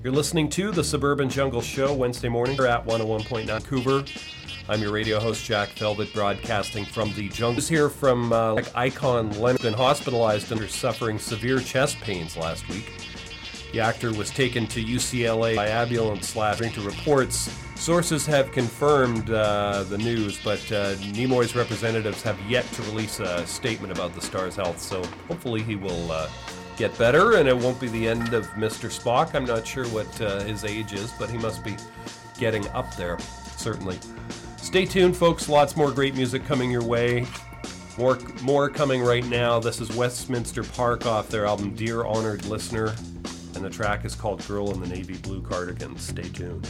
You're 0.03 0.13
listening 0.13 0.49
to 0.49 0.72
the 0.72 0.84
Suburban 0.84 1.30
Jungle 1.30 1.61
Show 1.61 1.93
Wednesday 1.93 2.30
morning 2.30 2.57
at 2.59 2.84
101.9 2.88 3.45
Vancouver. 3.45 4.03
I'm 4.70 4.84
your 4.84 4.91
radio 4.91 5.20
host, 5.20 5.43
Jack 5.45 5.70
Velvet, 5.70 6.13
broadcasting 6.13 6.86
from 6.86 7.11
the 7.15 7.28
jungle. 7.30 7.63
Here 7.63 7.89
from 7.89 8.32
uh, 8.32 8.53
like 8.53 8.76
Icon 8.76 9.32
Leonard, 9.39 9.63
been 9.63 9.74
hospitalized 9.74 10.51
under 10.51 10.67
suffering 10.67 11.17
severe 11.17 11.59
chest 11.59 11.99
pains 12.01 12.38
last 12.38 12.70
week. 12.70 12.91
The 13.74 13.80
actor 13.80 14.13
was 14.13 14.30
taken 14.30 14.67
to 14.67 14.84
UCLA 14.84 15.55
by 15.55 15.70
ambulance 15.70 16.30
slash 16.30 16.59
to 16.59 16.82
reports. 16.82 17.49
Sources 17.74 18.28
have 18.28 18.51
confirmed 18.51 19.32
uh, 19.32 19.86
the 19.89 19.97
news, 19.97 20.39
but 20.43 20.59
uh, 20.72 20.93
Nimoy's 20.97 21.55
representatives 21.55 22.22
have 22.22 22.39
yet 22.47 22.63
to 22.74 22.84
release 22.84 23.20
a 23.20 23.47
statement 23.47 23.91
about 23.91 24.13
the 24.13 24.22
star's 24.22 24.55
health. 24.55 24.80
So 24.80 25.03
hopefully 25.28 25.63
he 25.63 25.78
will 25.78 26.11
uh, 26.11 26.30
get 26.78 26.95
better, 26.95 27.38
and 27.38 27.49
it 27.49 27.57
won't 27.57 27.80
be 27.80 27.88
the 27.88 28.07
end 28.07 28.36
of 28.36 28.45
Mr. 28.49 28.88
Spock. 28.95 29.34
I'm 29.34 29.45
not 29.45 29.65
sure 29.65 29.88
what 29.88 30.22
uh, 30.22 30.41
his 30.41 30.63
age 30.63 30.93
is, 30.93 31.11
but 31.13 31.28
he 31.32 31.39
must 31.39 31.63
be 31.63 31.76
getting 32.38 32.67
up 32.67 32.95
there, 32.97 33.17
certainly. 33.57 33.97
Stay 34.70 34.86
tuned, 34.86 35.17
folks. 35.17 35.49
Lots 35.49 35.76
more 35.76 35.89
great 35.89 36.13
music 36.13 36.45
coming 36.45 36.70
your 36.70 36.84
way. 36.84 37.26
More, 37.97 38.20
more 38.43 38.70
coming 38.70 39.01
right 39.01 39.26
now. 39.26 39.59
This 39.59 39.82
is 39.82 39.91
Westminster 39.95 40.63
Park 40.63 41.07
off 41.07 41.28
their 41.28 41.47
album 41.47 41.74
Dear 41.74 42.05
Honored 42.05 42.45
Listener, 42.45 42.93
and 43.55 43.65
the 43.65 43.70
track 43.72 44.05
is 44.05 44.13
called 44.13 44.47
Girl 44.47 44.72
in 44.72 44.80
the 44.80 44.86
Navy 44.86 45.17
Blue 45.17 45.41
Cardigan. 45.41 45.97
Stay 45.97 46.30
tuned. 46.30 46.70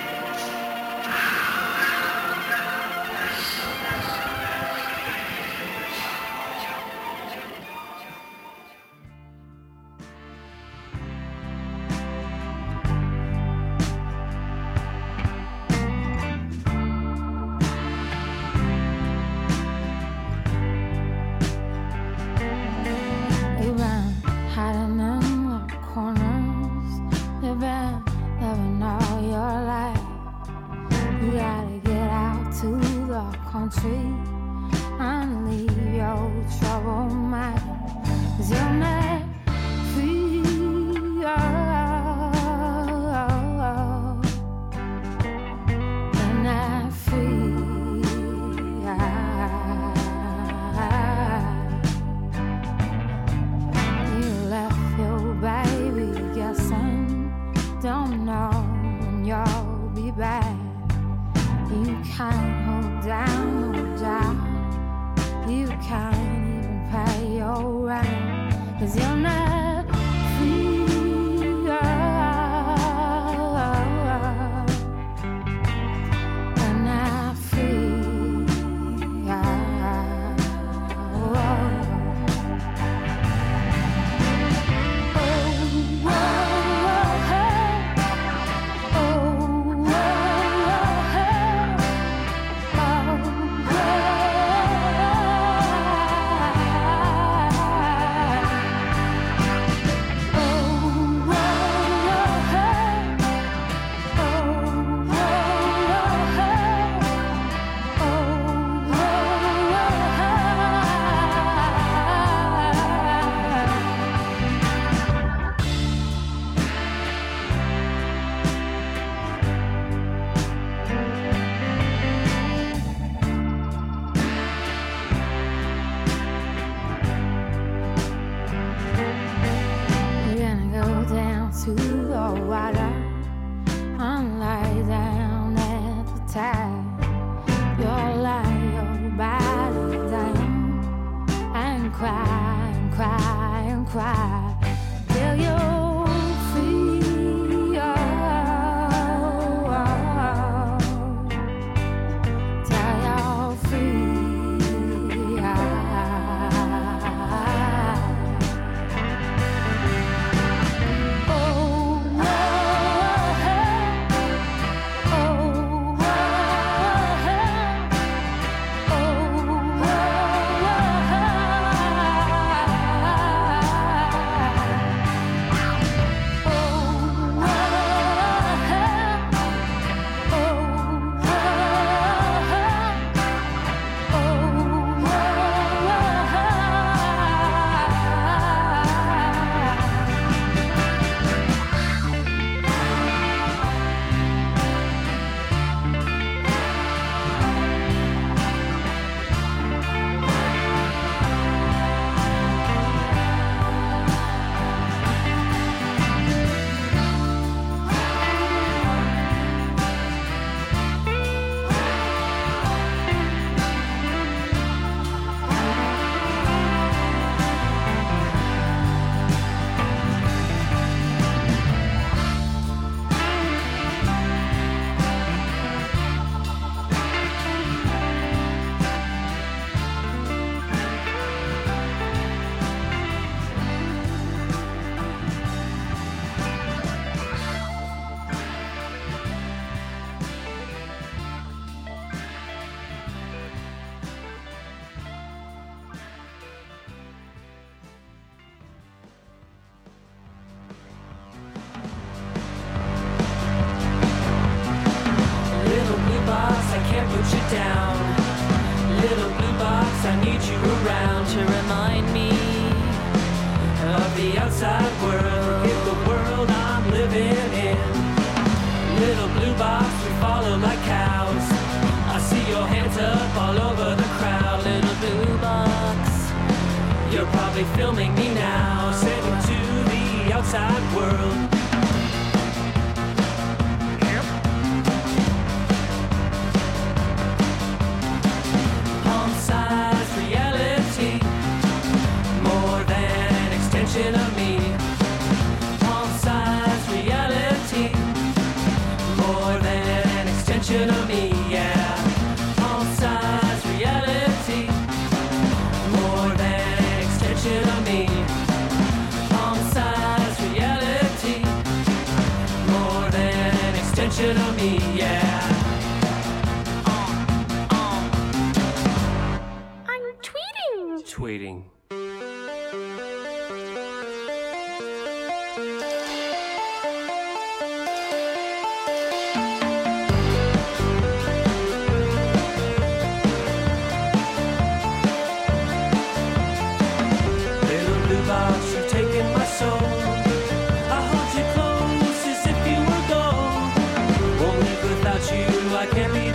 you, 345.29 345.75
I 345.75 345.85
can't 345.85 346.13
be 346.13 346.30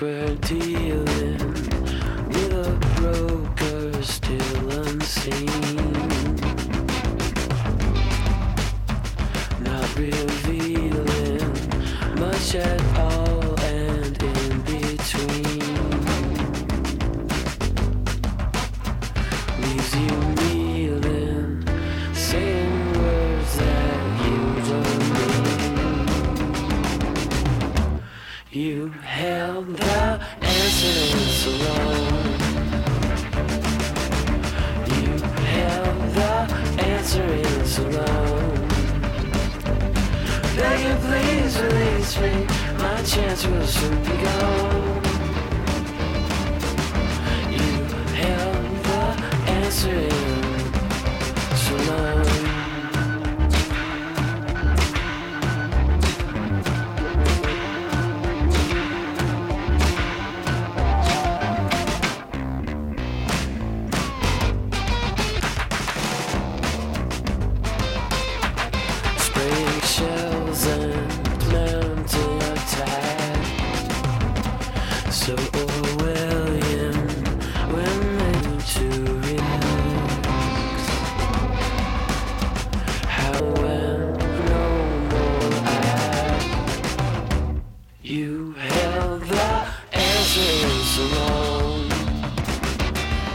Seems 0.00 0.02
we're 0.02 0.34
dealing 0.36 1.19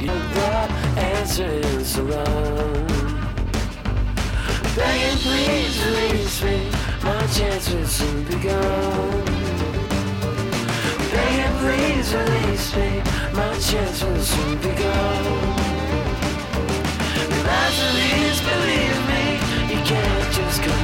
You 0.02 0.08
know 0.08 0.20
the 0.34 0.70
answer 1.02 1.46
is 1.46 1.98
around. 1.98 2.88
Begging, 4.76 5.18
please 5.26 5.76
release 5.86 6.44
me. 6.44 6.70
My 7.02 7.26
chance 7.28 7.74
will 7.74 7.88
soon 7.88 8.24
be 8.26 8.36
gone. 8.36 9.26
Begging, 11.12 11.56
please 11.64 12.14
release 12.14 12.76
me. 12.76 13.02
My 13.34 13.58
chance 13.58 14.04
will 14.04 14.22
soon 14.22 14.58
be 14.60 14.72
gone. 14.84 15.56
Lies 17.48 18.42
believe 18.42 19.00
me, 19.10 19.24
you 19.74 19.80
can't 19.84 20.34
just 20.34 20.62
go. 20.64 20.74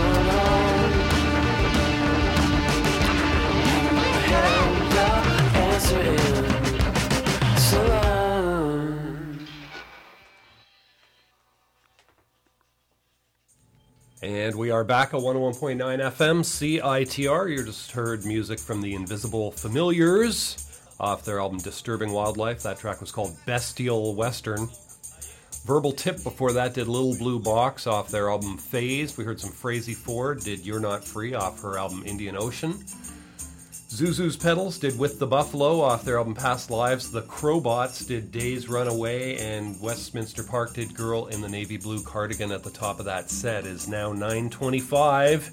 And 14.24 14.54
we 14.54 14.70
are 14.70 14.84
back 14.84 15.16
at 15.16 15.20
101.9 15.20 15.78
FM 15.78 16.44
CITR. 16.44 17.50
You 17.50 17.66
just 17.66 17.92
heard 17.92 18.24
music 18.24 18.60
from 18.60 18.80
the 18.80 18.94
Invisible 18.94 19.52
Familiars 19.52 20.84
off 21.00 21.26
their 21.26 21.40
album 21.40 21.58
Disturbing 21.58 22.12
Wildlife. 22.12 22.62
That 22.62 22.78
track 22.78 23.02
was 23.02 23.12
called 23.12 23.36
Bestial 23.48 24.14
Western. 24.14 24.70
Verbal 25.66 25.92
Tip 25.92 26.22
before 26.22 26.54
that 26.54 26.76
did 26.76 26.88
Little 26.88 27.18
Blue 27.18 27.40
Box 27.40 27.88
off 27.88 28.10
their 28.10 28.30
album 28.30 28.60
Phase. 28.60 29.18
We 29.18 29.24
heard 29.24 29.40
some 29.40 29.50
Frazey 29.50 29.96
Ford 29.96 30.42
did 30.42 30.64
You're 30.64 30.80
Not 30.80 31.04
Free 31.04 31.34
off 31.34 31.60
her 31.64 31.80
album 31.80 32.04
Indian 32.06 32.36
Ocean. 32.38 32.78
Zuzu's 33.92 34.38
Pedals 34.38 34.78
did 34.78 34.98
With 34.98 35.20
the 35.20 35.28
Buffalo 35.28 35.82
off 35.82 36.06
their 36.06 36.18
album 36.18 36.34
Past 36.34 36.72
Lives. 36.72 37.12
The 37.12 37.24
Crowbots 37.24 38.08
did 38.08 38.32
Days 38.32 38.70
Run 38.70 38.88
Away, 38.88 39.38
and 39.38 39.80
Westminster 39.82 40.44
Park 40.44 40.76
did 40.76 40.94
Girl 40.94 41.26
in 41.26 41.42
the 41.42 41.50
Navy 41.50 41.76
Blue 41.76 42.02
Cardigan 42.02 42.54
at 42.54 42.64
the 42.64 42.70
top 42.70 43.00
of 43.00 43.06
that 43.06 43.30
set. 43.30 43.66
Is 43.66 43.90
now 43.90 44.14
925 44.14 45.52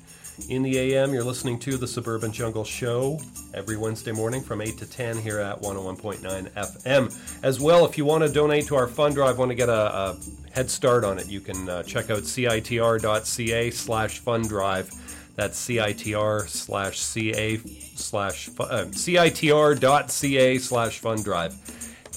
in 0.48 0.62
the 0.62 0.78
AM. 0.78 1.12
You're 1.12 1.24
listening 1.24 1.58
to 1.58 1.76
the 1.76 1.88
Suburban 1.88 2.30
Jungle 2.30 2.62
Show 2.62 3.18
every 3.54 3.76
Wednesday 3.76 4.12
morning 4.12 4.40
from 4.40 4.60
8 4.60 4.78
to 4.78 4.86
10 4.86 5.18
here 5.18 5.40
at 5.40 5.60
101.9 5.60 6.48
FM. 6.52 7.42
As 7.42 7.58
well, 7.58 7.84
if 7.86 7.98
you 7.98 8.04
want 8.04 8.22
to 8.22 8.32
donate 8.32 8.68
to 8.68 8.76
our 8.76 8.86
fund 8.86 9.16
drive, 9.16 9.38
want 9.38 9.50
to 9.50 9.56
get 9.56 9.68
a, 9.68 9.72
a 9.72 10.16
head 10.52 10.70
start 10.70 11.02
on 11.02 11.18
it, 11.18 11.26
you 11.26 11.40
can 11.40 11.68
uh, 11.68 11.82
check 11.82 12.08
out 12.08 12.22
citr.ca 12.22 13.70
slash 13.72 14.20
fund 14.20 14.48
drive. 14.48 14.94
That's 15.38 15.68
citr 15.68 16.48
slash 16.48 16.98
ca 16.98 17.58
slash 17.94 18.48
uh, 18.58 18.86
citr.ca 18.86 20.58
slash 20.58 20.98
fund 20.98 21.24
drive. 21.24 21.54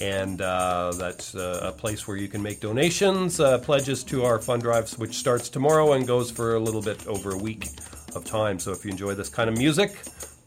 And 0.02 0.42
uh, 0.42 0.90
that's 0.96 1.36
uh, 1.36 1.60
a 1.62 1.70
place 1.70 2.08
where 2.08 2.16
you 2.16 2.26
can 2.26 2.42
make 2.42 2.58
donations, 2.58 3.38
uh, 3.38 3.58
pledges 3.58 4.02
to 4.04 4.24
our 4.24 4.40
fund 4.40 4.62
drives, 4.62 4.98
which 4.98 5.14
starts 5.14 5.48
tomorrow 5.48 5.92
and 5.92 6.04
goes 6.04 6.32
for 6.32 6.56
a 6.56 6.58
little 6.58 6.82
bit 6.82 7.06
over 7.06 7.30
a 7.30 7.38
week 7.38 7.68
of 8.16 8.24
time. 8.24 8.58
So 8.58 8.72
if 8.72 8.84
you 8.84 8.90
enjoy 8.90 9.14
this 9.14 9.28
kind 9.28 9.48
of 9.48 9.56
music, 9.56 9.92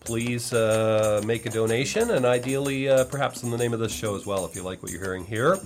please 0.02 0.52
uh, 0.52 1.22
make 1.26 1.46
a 1.46 1.50
donation, 1.50 2.12
and 2.12 2.26
ideally, 2.26 2.90
uh, 2.90 3.06
perhaps 3.06 3.44
in 3.44 3.52
the 3.52 3.58
name 3.58 3.74
of 3.74 3.80
this 3.80 3.94
show 3.94 4.18
as 4.18 4.26
well, 4.26 4.46
if 4.46 4.54
you 4.54 4.64
like 4.64 4.84
what 4.84 4.92
you're 4.92 5.02
hearing 5.02 5.24
here. 5.24 5.60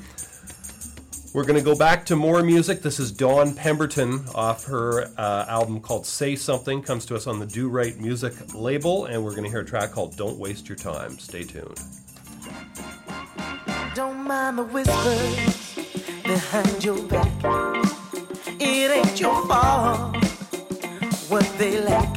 We're 1.31 1.43
going 1.43 1.59
to 1.59 1.63
go 1.63 1.75
back 1.75 2.07
to 2.07 2.15
more 2.15 2.41
music. 2.41 2.81
This 2.81 2.99
is 2.99 3.11
Dawn 3.11 3.53
Pemberton 3.53 4.25
off 4.33 4.65
her 4.65 5.11
uh, 5.15 5.45
album 5.47 5.79
called 5.79 6.07
Say 6.07 6.35
Something. 6.35 6.81
Comes 6.81 7.05
to 7.05 7.15
us 7.15 7.27
on 7.27 7.37
the 7.37 7.45
Do 7.45 7.69
Right 7.69 7.99
Music 7.99 8.33
label, 8.55 9.05
and 9.05 9.23
we're 9.23 9.31
going 9.31 9.43
to 9.43 9.49
hear 9.49 9.59
a 9.59 9.65
track 9.65 9.91
called 9.91 10.17
Don't 10.17 10.39
Waste 10.39 10.67
Your 10.67 10.75
Time. 10.75 11.19
Stay 11.19 11.43
tuned. 11.43 11.79
Don't 13.93 14.23
mind 14.25 14.57
the 14.57 14.63
whispers 14.63 15.75
behind 16.23 16.83
your 16.83 17.01
back. 17.03 17.31
It 18.59 18.89
ain't 18.89 19.19
your 19.19 19.45
fault 19.45 20.15
what 21.29 21.47
they 21.59 21.79
lack. 21.79 22.09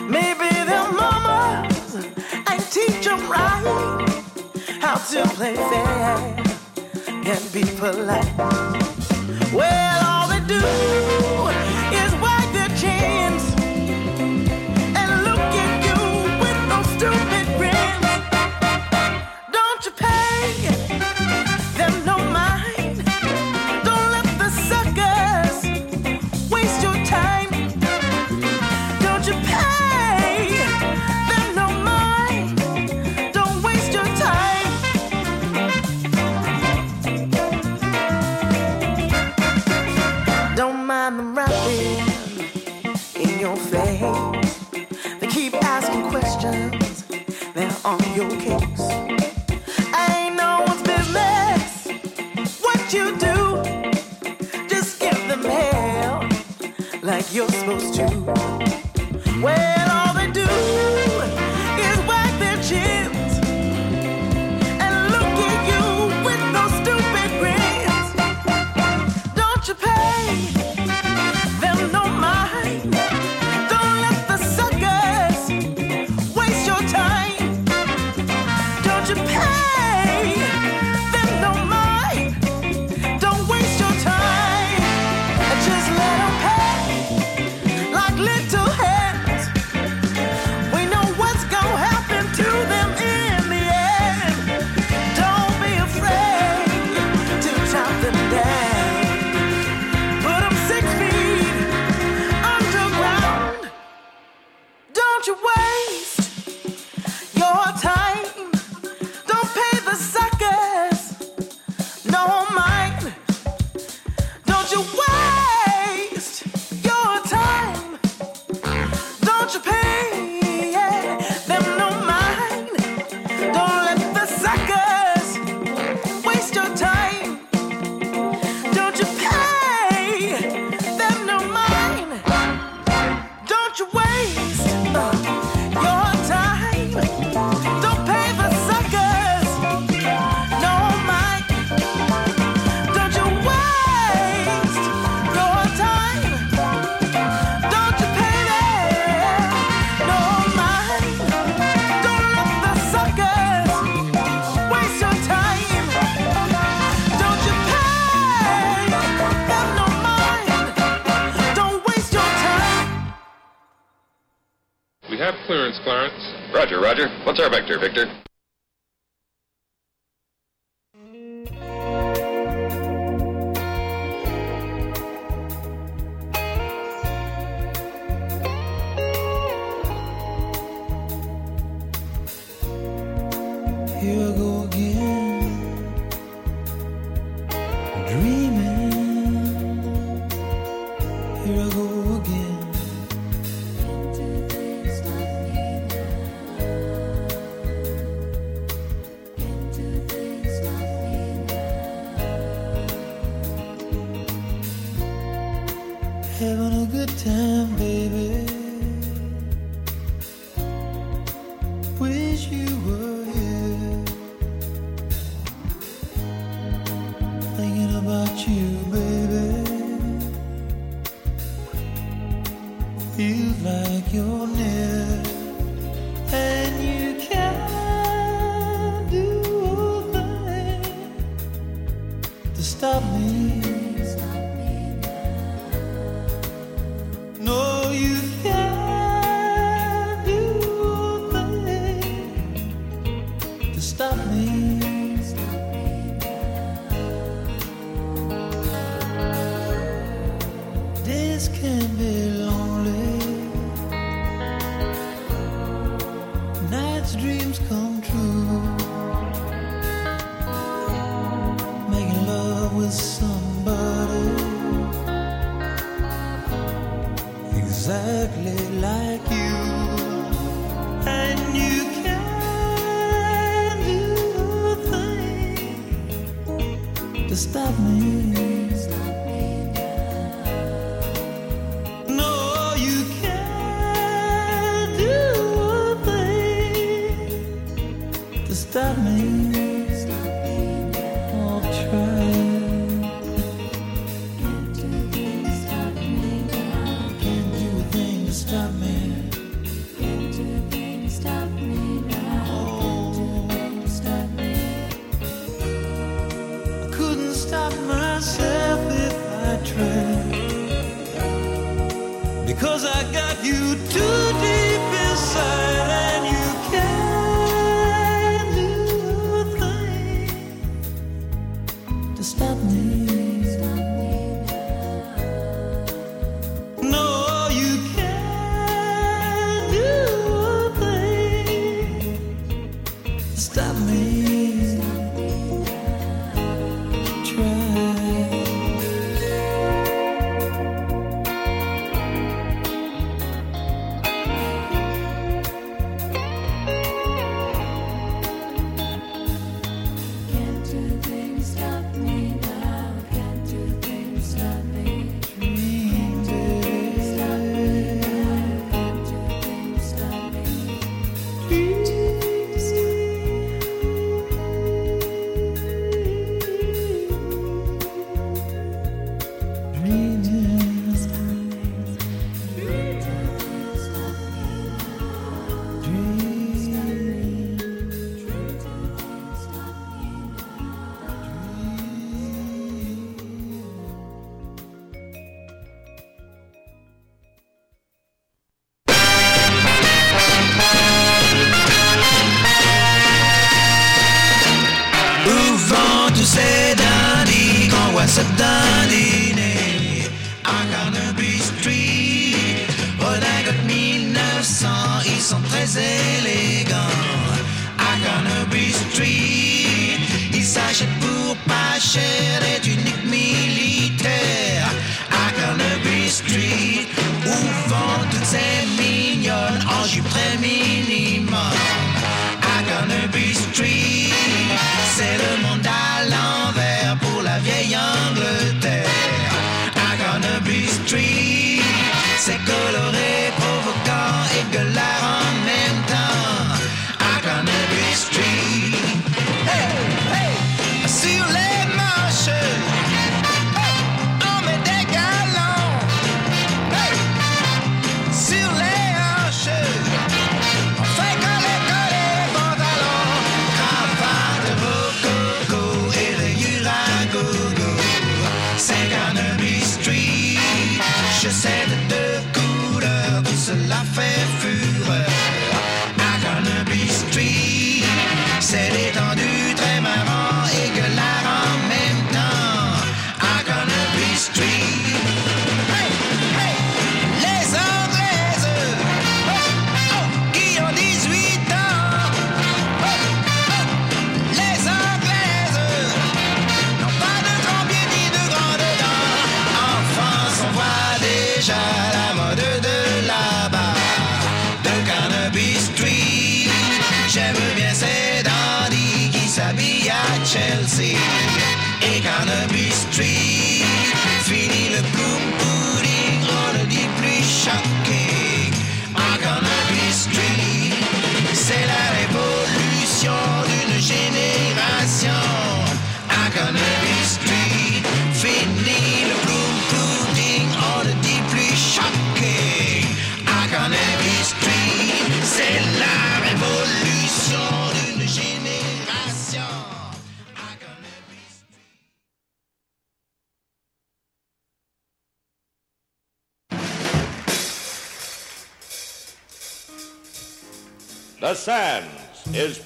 Maybe 0.00 0.50
their 0.66 0.90
mamas 0.90 1.94
ain't 2.50 2.72
teach 2.72 3.06
'em 3.06 3.30
right 3.30 4.08
how 4.80 4.96
to 4.96 5.22
play 5.34 5.54
fair 5.54 6.51
and 7.24 7.52
be 7.52 7.62
polite. 7.78 8.26
Well, 9.52 10.04
all 10.04 10.28
they 10.28 10.40
do 10.46 11.61
you're 57.32 57.48
supposed 57.48 57.94
to. 57.94 58.04
Well, 59.42 59.71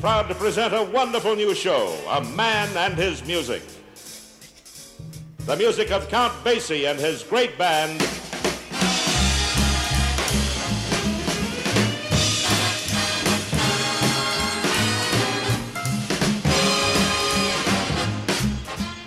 proud 0.07 0.29
to 0.29 0.37
present 0.37 0.73
a 0.73 0.85
wonderful 0.85 1.35
new 1.35 1.53
show, 1.53 1.93
A 2.09 2.23
Man 2.23 2.69
and 2.77 2.95
His 2.95 3.27
Music. 3.27 3.61
The 5.47 5.57
music 5.57 5.91
of 5.91 6.09
Count 6.09 6.33
Basie 6.45 6.89
and 6.89 6.97
his 6.97 7.25
great 7.25 7.59
band, 7.59 8.01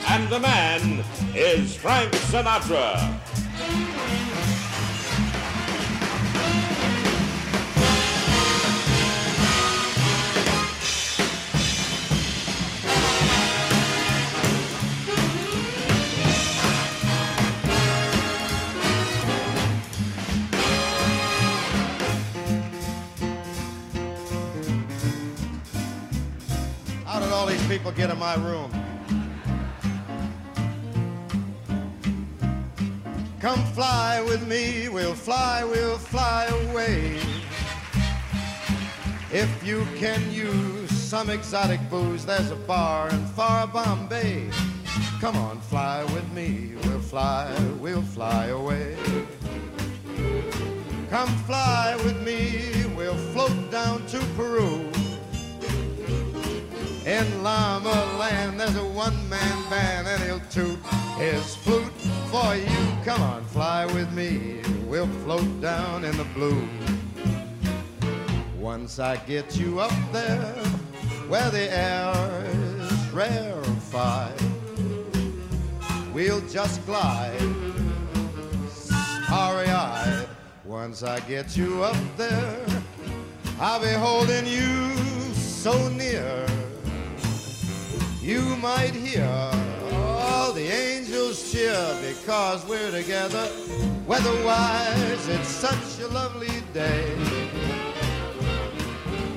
and 0.09 0.29
the 0.29 0.39
man 0.41 1.05
is 1.33 1.77
Frank 1.77 2.11
Sinatra. 2.11 3.28
People 27.89 28.07
get 28.07 28.13
in 28.13 28.19
my 28.19 28.35
room? 28.35 28.71
Come 33.39 33.63
fly 33.73 34.21
with 34.21 34.47
me, 34.47 34.89
we'll 34.89 35.15
fly, 35.15 35.63
we'll 35.63 35.97
fly 35.97 36.45
away. 36.63 37.19
If 39.31 39.49
you 39.65 39.87
can 39.97 40.31
use 40.31 40.91
some 40.91 41.29
exotic 41.29 41.79
booze, 41.89 42.25
there's 42.25 42.51
a 42.51 42.55
bar 42.55 43.09
in 43.09 43.25
far 43.27 43.67
Bombay. 43.67 44.49
Come 45.21 45.37
on, 45.37 45.59
fly 45.61 46.03
with 46.13 46.29
me, 46.33 46.73
we'll 46.83 46.99
fly, 46.99 47.53
we'll 47.79 48.01
fly 48.01 48.47
away. 48.47 48.97
Come 51.09 51.29
fly 51.45 51.95
with 52.03 52.21
me, 52.23 52.85
we'll 52.95 53.17
float 53.33 53.71
down 53.71 54.05
to 54.07 54.19
Peru. 54.35 54.88
In 57.09 57.41
Llama 57.41 58.17
Land, 58.19 58.59
there's 58.59 58.75
a 58.75 58.85
one-man 58.85 59.69
band, 59.71 60.07
and 60.07 60.21
he'll 60.21 60.47
toot 60.51 60.77
his 61.17 61.55
flute 61.55 61.91
for 62.29 62.55
you. 62.55 63.03
Come 63.03 63.19
on, 63.23 63.43
fly 63.45 63.87
with 63.87 64.11
me. 64.13 64.61
We'll 64.85 65.07
float 65.23 65.59
down 65.59 66.05
in 66.05 66.15
the 66.17 66.25
blue. 66.35 66.69
Once 68.59 68.99
I 68.99 69.15
get 69.25 69.57
you 69.57 69.79
up 69.79 69.91
there, 70.11 70.53
where 71.27 71.49
the 71.49 71.75
air 71.75 72.13
is 72.45 73.09
rarefied, 73.11 74.39
we'll 76.13 76.47
just 76.47 76.85
glide, 76.85 77.41
starry-eyed. 78.69 80.27
Once 80.63 81.01
I 81.01 81.19
get 81.21 81.57
you 81.57 81.81
up 81.81 81.97
there, 82.17 82.67
I'll 83.59 83.81
be 83.81 83.93
holding 83.93 84.45
you 84.45 84.93
so 85.33 85.89
near. 85.89 86.45
You 88.29 88.55
might 88.57 88.93
hear 88.93 89.25
all 89.91 90.53
the 90.53 90.67
angels 90.71 91.51
cheer 91.51 91.97
because 91.99 92.63
we're 92.67 92.91
together. 92.91 93.49
Weatherwise, 94.05 95.27
it's 95.27 95.47
such 95.47 95.99
a 95.99 96.07
lovely 96.09 96.61
day. 96.71 97.17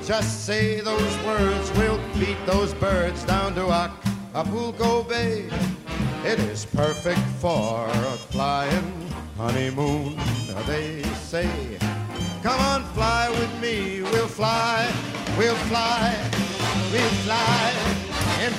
Just 0.05 0.45
say 0.45 0.79
those 0.81 1.17
words, 1.25 1.71
we'll 1.75 1.99
beat 2.19 2.37
those 2.45 2.75
birds 2.75 3.23
down 3.23 3.55
to 3.55 3.65
Acapulco 3.71 5.01
Bay. 5.01 5.49
It 6.23 6.37
is 6.41 6.63
perfect 6.63 7.25
for 7.41 7.87
a 7.87 8.15
flying 8.29 8.93
honeymoon, 9.37 10.19
they 10.67 11.01
say. 11.15 11.49
Come 12.43 12.59
on, 12.59 12.83
fly 12.93 13.27
with 13.31 13.59
me, 13.59 14.03
we'll 14.03 14.27
fly, 14.27 14.85
we'll 15.35 15.55
fly, 15.65 16.15
we'll 16.91 17.15
fly. 17.25 18.12
And 18.43 18.53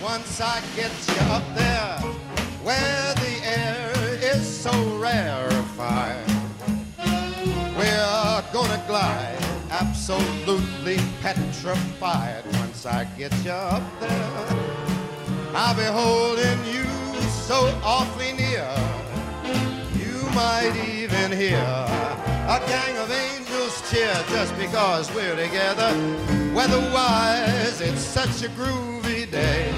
Once 0.00 0.40
I 0.40 0.62
get 0.74 0.90
you 1.06 1.20
up 1.34 1.42
there 1.54 1.98
where 2.62 3.14
the 3.16 3.40
air 3.44 3.92
is 4.22 4.46
so 4.46 4.72
rarefied, 4.96 6.26
we're 7.76 8.42
gonna 8.54 8.82
glide 8.86 9.43
absolutely 10.10 10.98
petrified. 11.22 12.44
Once 12.58 12.84
I 12.84 13.04
get 13.16 13.32
you 13.42 13.52
up 13.52 13.82
there, 14.00 14.46
I'll 15.54 15.74
be 15.74 15.84
holding 15.84 16.58
you 16.66 16.84
so 17.30 17.72
awfully 17.82 18.34
near. 18.34 18.68
You 19.96 20.28
might 20.34 20.74
even 20.92 21.32
hear 21.32 21.56
a 21.56 22.60
gang 22.66 22.98
of 22.98 23.10
angels 23.10 23.90
cheer 23.90 24.14
just 24.28 24.54
because 24.58 25.10
we're 25.14 25.36
together. 25.36 25.90
Weatherwise, 26.54 27.80
it's 27.80 28.02
such 28.02 28.42
a 28.42 28.50
groovy 28.50 29.30
day. 29.30 29.72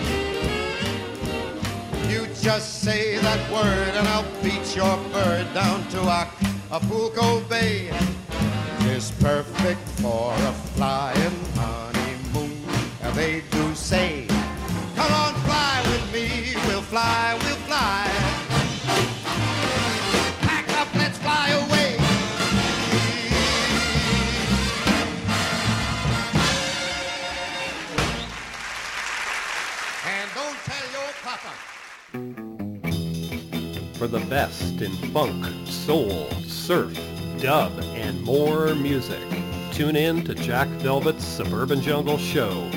You 2.09 2.27
just 2.43 2.82
say 2.82 3.16
that 3.19 3.53
word 3.53 3.94
and 3.94 4.09
I'll 4.09 4.27
beat 4.43 4.74
your 4.74 4.97
bird 5.12 5.47
down 5.55 5.86
to 5.90 6.01
Acapulco 6.01 7.43
Bay. 7.48 7.93
It's 8.97 9.10
perfect 9.10 9.86
for 10.01 10.32
a 10.32 10.52
flying 10.73 11.39
honeymoon. 11.55 12.64
And 13.02 13.14
they 13.14 13.43
do 13.51 13.74
say, 13.74 14.27
come 14.97 15.12
on, 15.12 15.35
fly 15.44 15.82
with 15.85 16.10
me. 16.14 16.55
We'll 16.66 16.81
fly, 16.81 17.39
we'll 17.43 17.56
fly. 17.68 18.09
Pack 20.40 20.70
up, 20.81 20.89
let's 20.94 21.18
fly 21.18 21.51
away. 21.51 21.98
And 30.06 30.31
don't 30.35 30.59
tell 30.64 30.86
your 30.97 31.12
papa. 31.23 31.52
For 33.98 34.06
the 34.06 34.20
best 34.31 34.81
in 34.81 34.93
funk, 35.12 35.44
soul, 35.66 36.31
surf, 36.47 36.97
dub, 37.40 37.72
and 37.94 38.22
more 38.22 38.74
music, 38.74 39.22
tune 39.72 39.96
in 39.96 40.22
to 40.24 40.34
Jack 40.34 40.68
Velvet's 40.80 41.24
Suburban 41.24 41.80
Jungle 41.80 42.18
Show. 42.18 42.70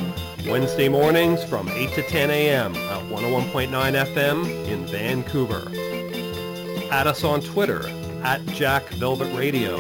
Wednesday 0.48 0.88
mornings 0.90 1.44
from 1.44 1.68
8 1.69 1.91
to 1.94 2.02
10 2.03 2.30
a.m. 2.31 2.76
at 2.76 3.03
101.9 3.10 3.69
FM 3.69 4.45
in 4.68 4.86
Vancouver. 4.88 5.72
Add 6.91 7.06
us 7.07 7.23
on 7.23 7.41
Twitter 7.41 7.88
at 8.23 8.44
Jack 8.48 8.90
Velvet 8.90 9.31
Radio. 9.36 9.77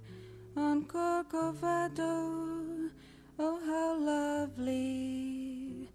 on 0.57 0.85
Corcovado. 0.85 2.91
Oh, 3.39 3.59
how 3.67 3.97
lovely! 3.97 5.91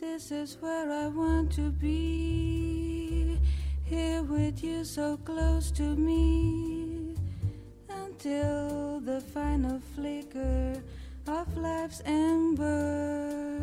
This 0.00 0.32
is 0.32 0.56
where 0.60 0.90
I 0.90 1.06
want 1.06 1.52
to 1.52 1.70
be. 1.70 3.38
Here 3.84 4.22
with 4.22 4.64
you, 4.64 4.84
so 4.84 5.16
close 5.18 5.70
to 5.72 5.94
me, 5.94 7.14
until 7.88 9.00
the 9.00 9.20
final 9.20 9.80
flicker 9.94 10.82
of 11.28 11.56
life's 11.56 12.02
ember. 12.04 13.58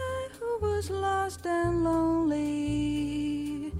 I 0.00 0.28
who 0.38 0.58
was 0.66 0.90
lost 0.90 1.46
and 1.46 1.84
lonely, 1.84 3.72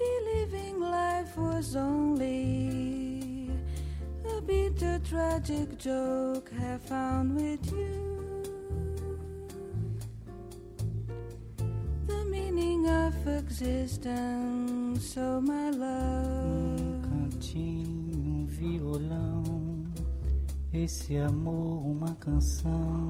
believing 0.00 0.80
life 0.80 1.36
was 1.36 1.76
only 1.76 3.50
a 4.36 4.40
bitter 4.40 4.98
tragic 5.08 5.78
joke, 5.78 6.50
have 6.58 6.82
found 6.82 7.36
with 7.36 7.64
you. 7.72 8.08
The 12.06 12.24
meaning 12.24 12.88
of 12.88 13.14
existence, 13.26 15.16
oh 15.18 15.40
my 15.40 15.70
love. 15.70 16.80
cantinho, 17.40 18.16
um 18.16 18.46
violão, 18.46 19.84
esse 20.72 21.16
amor, 21.16 21.86
uma 21.86 22.14
canção 22.14 23.08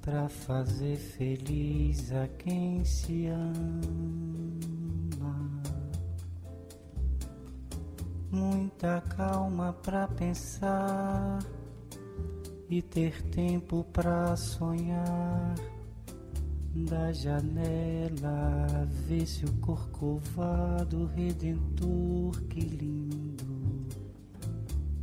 pra 0.00 0.28
fazer 0.28 0.96
feliz 0.96 2.12
a 2.12 2.28
quem 2.38 2.84
se 2.84 3.26
ama. 3.26 4.53
Muita 8.34 9.00
calma 9.16 9.72
pra 9.72 10.08
pensar 10.08 11.38
e 12.68 12.82
ter 12.82 13.22
tempo 13.30 13.84
pra 13.92 14.34
sonhar. 14.34 15.54
Da 16.74 17.12
janela, 17.12 18.88
vê-se 19.06 19.44
o 19.44 19.52
corcovado 19.60 21.06
redentor, 21.14 22.42
que 22.48 22.58
lindo. 22.58 23.86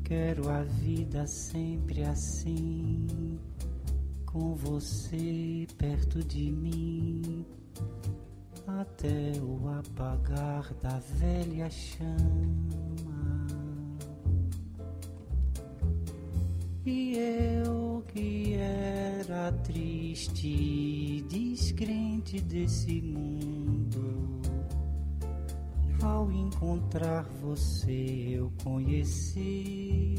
Quero 0.04 0.50
a 0.50 0.64
vida 0.64 1.26
sempre 1.26 2.04
assim, 2.04 3.40
com 4.26 4.56
você 4.56 5.66
perto 5.78 6.22
de 6.22 6.52
mim, 6.52 7.46
até 8.68 9.32
o 9.42 9.70
apagar 9.70 10.74
da 10.82 11.00
velha 11.00 11.70
chama. 11.70 13.21
E 16.84 17.16
eu 17.16 18.04
que 18.08 18.56
era 18.56 19.52
triste, 19.52 21.24
descrente 21.30 22.42
desse 22.42 23.00
mundo, 23.04 24.42
ao 26.02 26.32
encontrar 26.32 27.24
você 27.40 28.30
eu 28.32 28.52
conheci 28.64 30.16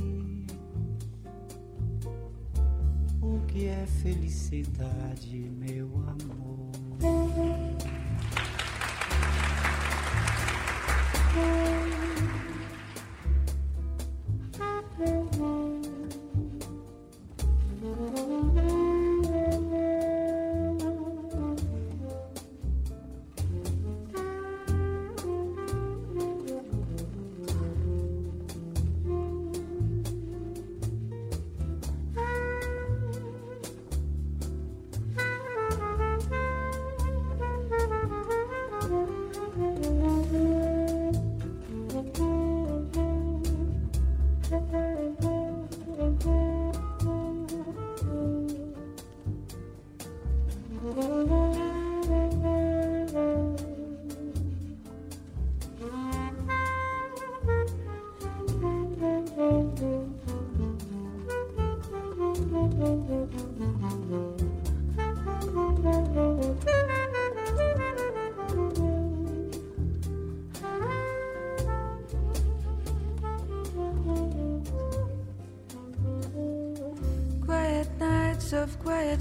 o 3.21 3.41
que 3.49 3.67
é 3.67 3.85
felicidade, 4.01 5.51
meu 5.59 5.89
amor. 6.07 6.71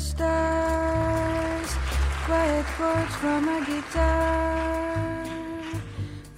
Stars, 0.01 1.75
quiet 2.25 2.65
chords 2.77 3.15
from 3.15 3.47
a 3.47 3.63
guitar, 3.65 5.25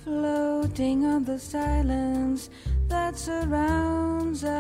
floating 0.04 1.06
on 1.06 1.24
the 1.24 1.40
silence 1.40 2.50
that 2.88 3.18
surrounds 3.18 4.44
us. 4.44 4.54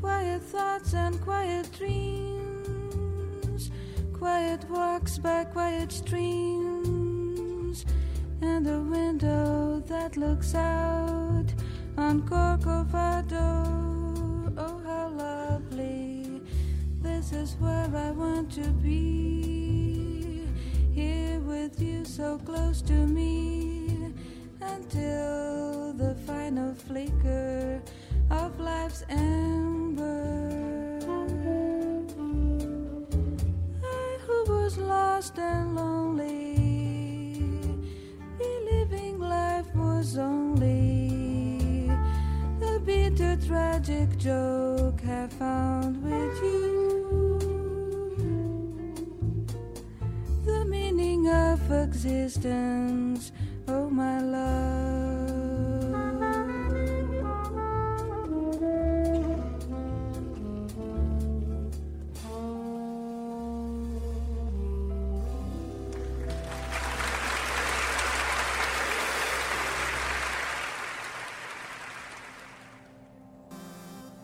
Quiet 0.00 0.42
thoughts 0.42 0.94
and 0.94 1.20
quiet 1.20 1.68
dreams, 1.76 3.70
quiet 4.12 4.64
walks 4.70 5.18
by 5.18 5.44
quiet 5.44 5.90
streams, 5.90 6.64
and 8.40 8.66
a 8.66 8.80
window 8.80 9.82
that 9.86 10.16
looks 10.16 10.54
out 10.54 10.77
to 18.50 18.62
be. 18.82 19.17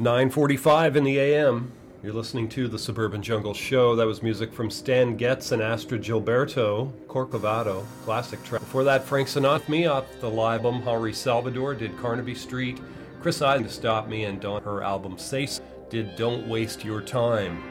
9:45 0.05 0.97
in 0.97 1.05
the 1.05 1.19
a.m. 1.19 1.73
You're 2.03 2.13
listening 2.13 2.51
to 2.51 2.69
the 2.69 2.79
Suburban 2.79 3.23
Jungle 3.23 3.55
Show. 3.55 3.97
That 3.97 4.07
was 4.07 4.23
music 4.23 4.53
from 4.53 4.71
Stan 4.71 5.17
Getz 5.17 5.53
and 5.53 5.63
Astrud 5.63 6.05
Gilberto, 6.05 6.93
Corcovado, 7.07 7.87
classic 8.05 8.45
track. 8.45 8.61
Before 8.61 8.85
that, 8.85 9.03
Frank 9.03 9.29
Sinatra, 9.29 9.67
me 9.71 9.87
the 10.21 10.31
album 10.31 10.83
Henri 10.83 11.15
Salvador 11.15 11.73
did 11.73 11.97
Carnaby 11.97 12.35
Street. 12.35 12.83
Chris 13.23 13.41
Eisen 13.41 13.65
to 13.65 13.71
stop 13.71 14.07
me 14.07 14.25
and 14.25 14.43
Dawn 14.43 14.63
her 14.65 14.83
album 14.83 15.17
Say 15.17 15.49
did 15.89 16.17
Don't 16.17 16.47
Waste 16.49 16.85
Your 16.85 17.01
Time. 17.01 17.65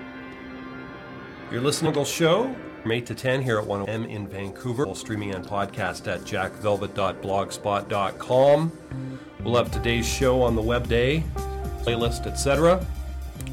You're 1.52 1.62
listening 1.62 1.94
to 1.94 2.00
the 2.00 2.06
show. 2.06 2.56
From 2.82 2.94
8 2.94 3.06
to 3.06 3.14
10 3.14 3.44
here 3.44 3.60
at 3.60 3.66
1M 3.66 4.10
in 4.10 4.28
Vancouver, 4.28 4.88
We'll 4.88 4.96
streaming 4.96 5.36
and 5.36 5.46
podcast 5.46 6.12
at 6.12 6.22
jackvelvet.blogspot.com. 6.22 8.72
We'll 9.44 9.56
have 9.56 9.70
today's 9.72 10.08
show 10.08 10.42
on 10.42 10.56
the 10.56 10.64
web 10.64 10.88
day, 10.88 11.24
playlist, 11.84 12.26
etc. 12.26 12.86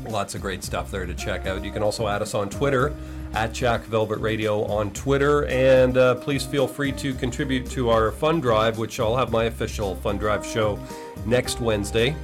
Lots 0.08 0.34
of 0.34 0.40
great 0.40 0.64
stuff 0.64 0.90
there 0.90 1.06
to 1.06 1.14
check 1.14 1.46
out. 1.46 1.64
You 1.64 1.70
can 1.70 1.82
also 1.82 2.08
add 2.08 2.22
us 2.22 2.34
on 2.34 2.48
Twitter 2.48 2.94
at 3.34 3.52
Jack 3.52 3.82
Velvet 3.84 4.18
Radio 4.18 4.64
on 4.64 4.90
Twitter, 4.92 5.46
and 5.46 5.96
uh, 5.96 6.16
please 6.16 6.44
feel 6.44 6.66
free 6.66 6.92
to 6.92 7.14
contribute 7.14 7.68
to 7.70 7.90
our 7.90 8.10
fund 8.10 8.42
drive, 8.42 8.78
which 8.78 8.98
I'll 8.98 9.16
have 9.16 9.30
my 9.30 9.44
official 9.44 9.94
fund 9.96 10.18
drive 10.18 10.44
show 10.44 10.78
next 11.26 11.60
Wednesday. 11.60 12.16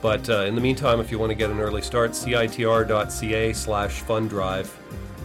But 0.00 0.28
uh, 0.30 0.42
in 0.42 0.54
the 0.54 0.60
meantime, 0.60 1.00
if 1.00 1.10
you 1.10 1.18
want 1.18 1.30
to 1.30 1.34
get 1.34 1.50
an 1.50 1.58
early 1.58 1.82
start, 1.82 2.12
citr.ca 2.12 3.52
slash 3.52 4.00
fund 4.00 4.30
drive. 4.30 4.74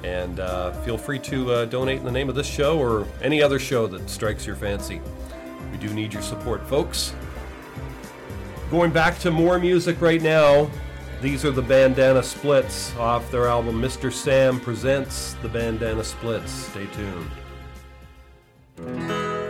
And 0.03 0.39
uh, 0.39 0.71
feel 0.81 0.97
free 0.97 1.19
to 1.19 1.51
uh, 1.51 1.65
donate 1.65 1.99
in 1.99 2.05
the 2.05 2.11
name 2.11 2.29
of 2.29 2.35
this 2.35 2.47
show 2.47 2.79
or 2.79 3.05
any 3.21 3.43
other 3.43 3.59
show 3.59 3.85
that 3.87 4.09
strikes 4.09 4.47
your 4.47 4.55
fancy. 4.55 4.99
We 5.71 5.77
do 5.77 5.93
need 5.93 6.11
your 6.11 6.23
support, 6.23 6.67
folks. 6.67 7.13
Going 8.71 8.91
back 8.93 9.19
to 9.19 9.31
more 9.31 9.59
music 9.59 9.99
right 9.99 10.21
now, 10.21 10.69
these 11.21 11.43
are 11.43 11.51
the 11.51 11.61
Bandana 11.61 12.23
Splits 12.23 12.95
off 12.95 13.29
their 13.29 13.47
album 13.47 13.81
Mr. 13.81 14.13
Sam 14.13 14.61
Presents 14.61 15.33
the 15.41 15.49
Bandana 15.49 16.05
Splits. 16.05 16.49
Stay 16.49 16.87
tuned. 16.87 17.29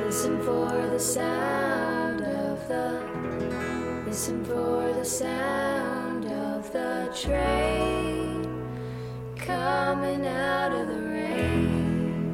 Listen 0.04 0.40
for 0.40 0.72
the 0.72 1.00
sound 1.00 2.22
of 2.22 2.68
the 2.68 4.04
Listen 4.08 4.44
for 4.44 4.92
the 4.94 5.06
sound 5.06 6.26
of 6.26 6.74
the 6.74 7.16
train 7.16 8.44
coming 9.36 10.26
out 10.26 10.72
of 10.72 10.88
the 10.88 11.00
rain. 11.00 12.26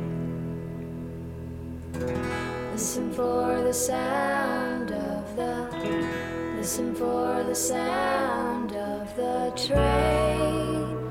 Listen 2.72 3.12
for 3.12 3.62
the 3.62 3.74
sound 3.74 4.87
listen 6.68 6.94
for 6.96 7.46
the 7.48 7.56
sound 7.56 8.74
of 8.74 9.16
the 9.16 9.50
train 9.56 11.10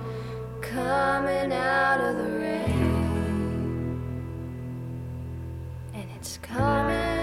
coming 0.60 1.50
out 1.50 1.98
of 1.98 2.18
the 2.18 2.30
rain. 2.38 3.98
And 5.94 6.04
it's 6.14 6.36
coming. 6.42 7.15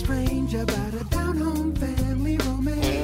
Strange 0.00 0.54
about 0.54 0.94
a 0.94 1.04
down 1.10 1.36
home 1.36 1.74
family 1.74 2.38
romance? 2.38 2.99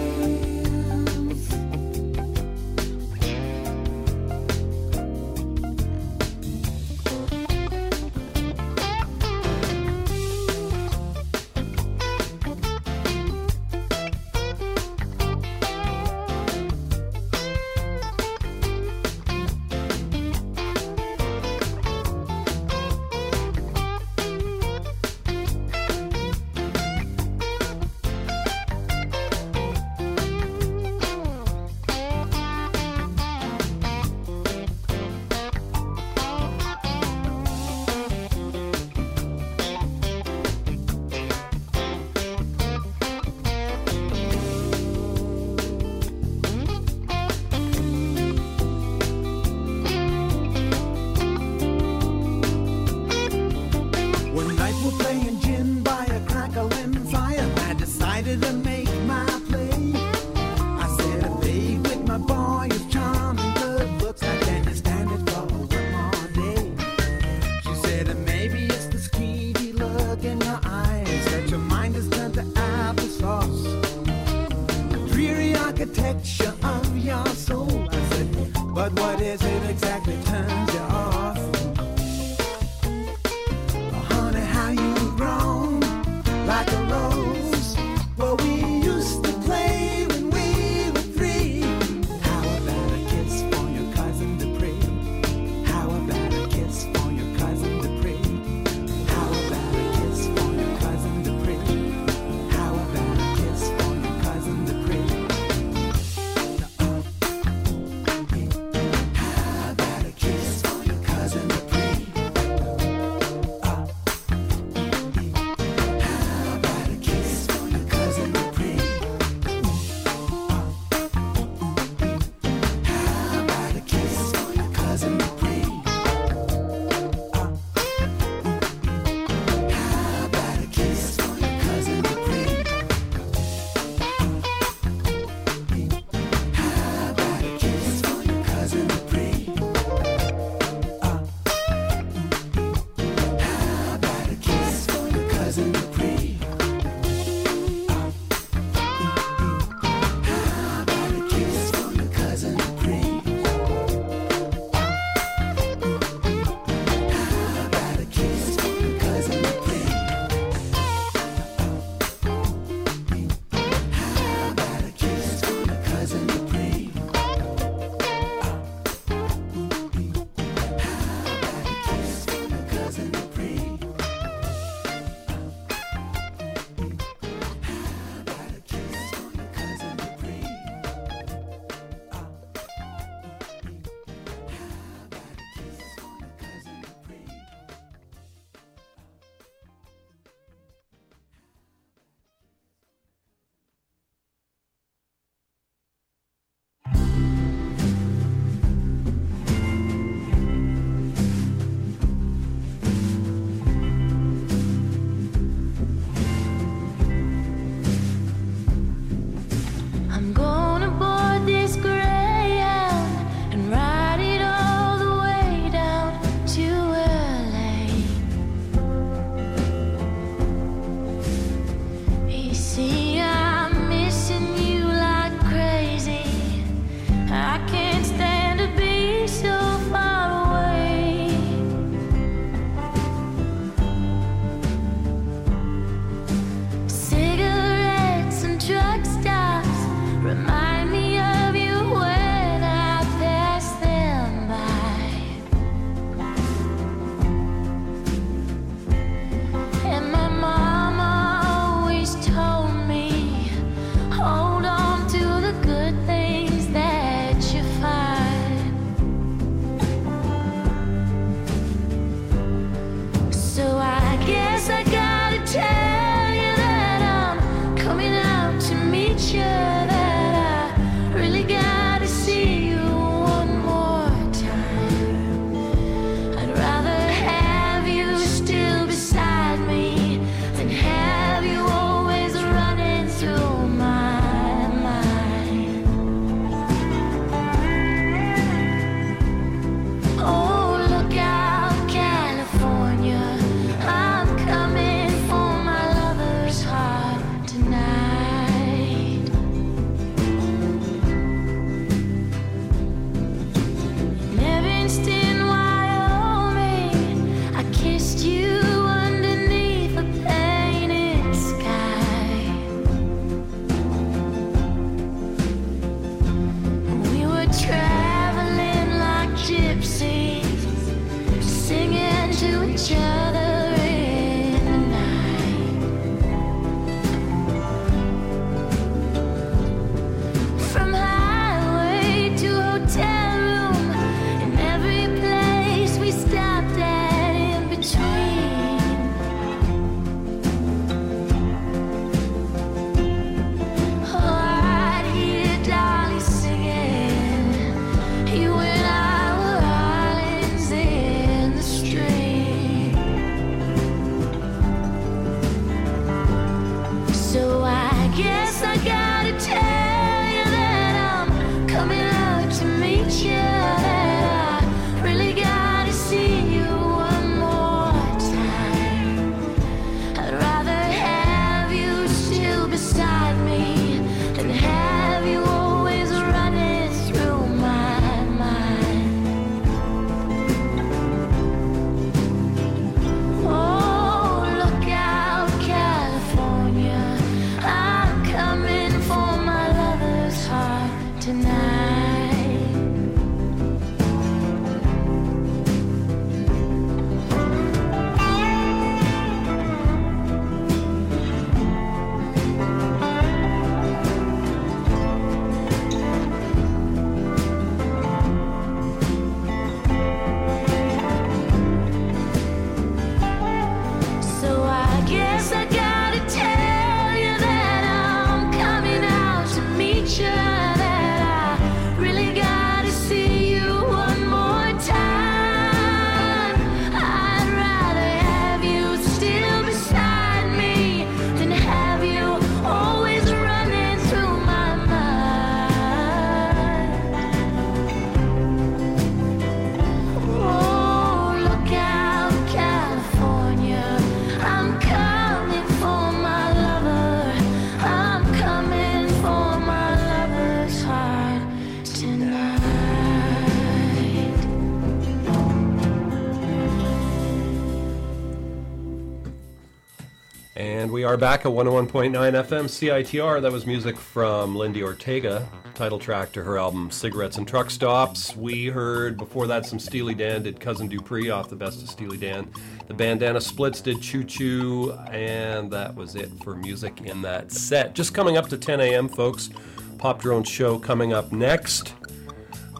Are 461.07 461.17
back 461.17 461.47
at 461.47 461.53
101.9 461.53 462.11
FM 462.11 462.65
CITR. 462.65 463.41
That 463.41 463.53
was 463.53 463.65
music 463.65 463.97
from 463.97 464.57
Lindi 464.57 464.83
Ortega, 464.83 465.49
title 465.77 466.01
track 466.01 466.33
to 466.33 466.43
her 466.43 466.59
album 466.59 466.91
Cigarettes 466.91 467.37
and 467.37 467.47
Truck 467.47 467.71
Stops. 467.71 468.35
We 468.35 468.67
heard 468.67 469.17
before 469.17 469.47
that 469.47 469.67
some 469.67 469.79
Steely 469.79 470.15
Dan 470.15 470.43
did 470.43 470.59
Cousin 470.59 470.89
Dupree 470.89 471.31
off 471.31 471.49
the 471.49 471.55
best 471.55 471.81
of 471.81 471.89
Steely 471.89 472.17
Dan. 472.17 472.51
The 472.89 472.95
Bandana 472.95 473.41
Splits 473.41 473.81
did 473.81 474.03
Choo 474.03 474.25
Choo, 474.25 474.99
and 475.13 475.71
that 475.71 475.95
was 475.95 476.17
it 476.17 476.29
for 476.43 476.57
music 476.57 477.01
in 477.03 477.23
that 477.23 477.53
set. 477.53 477.95
Just 477.95 478.13
coming 478.13 478.37
up 478.37 478.49
to 478.49 478.59
10 478.59 478.81
a.m., 478.81 479.09
folks. 479.09 479.51
Pop 479.99 480.21
Drone 480.21 480.43
Show 480.43 480.77
coming 480.77 481.13
up 481.13 481.31
next. 481.31 481.95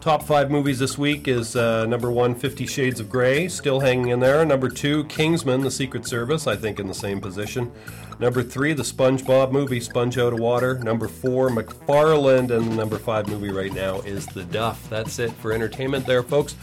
Top 0.01 0.21
five 0.21 0.51
movies 0.51 0.79
this 0.79 0.97
week 0.97 1.29
is 1.29 1.55
uh, 1.55 1.85
number 1.85 2.11
one, 2.11 2.35
Fifty 2.35 2.65
Shades 2.65 2.99
of 2.99 3.09
Grey, 3.09 3.47
still 3.47 3.79
hanging 3.79 4.09
in 4.09 4.19
there. 4.19 4.45
Number 4.45 4.69
two, 4.69 5.05
Kingsman, 5.05 5.61
The 5.61 5.71
Secret 5.71 6.05
Service, 6.05 6.45
I 6.45 6.55
think 6.55 6.79
in 6.79 6.87
the 6.87 6.93
same 6.93 7.19
position. 7.19 7.71
Number 8.19 8.41
three, 8.41 8.73
the 8.73 8.83
SpongeBob 8.83 9.51
movie, 9.51 9.79
Sponge 9.79 10.17
Out 10.17 10.33
of 10.33 10.39
Water. 10.39 10.79
Number 10.79 11.07
four, 11.07 11.49
McFarland, 11.49 12.51
and 12.51 12.71
the 12.71 12.75
number 12.75 12.97
five 12.97 13.27
movie 13.27 13.51
right 13.51 13.73
now 13.73 13.99
is 14.01 14.25
The 14.25 14.43
Duff. 14.45 14.89
That's 14.89 15.19
it 15.19 15.31
for 15.33 15.53
entertainment 15.53 16.05
there, 16.05 16.23
folks. 16.23 16.55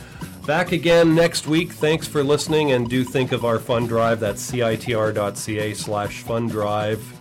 Back 0.46 0.72
again 0.72 1.14
next 1.14 1.46
week. 1.46 1.72
Thanks 1.72 2.08
for 2.08 2.24
listening, 2.24 2.72
and 2.72 2.88
do 2.88 3.04
think 3.04 3.32
of 3.32 3.44
our 3.44 3.58
fund 3.58 3.88
drive. 3.88 4.20
That's 4.20 4.50
citr.ca 4.50 5.74
slash 5.74 6.22
fund 6.22 6.50
drive 6.50 7.14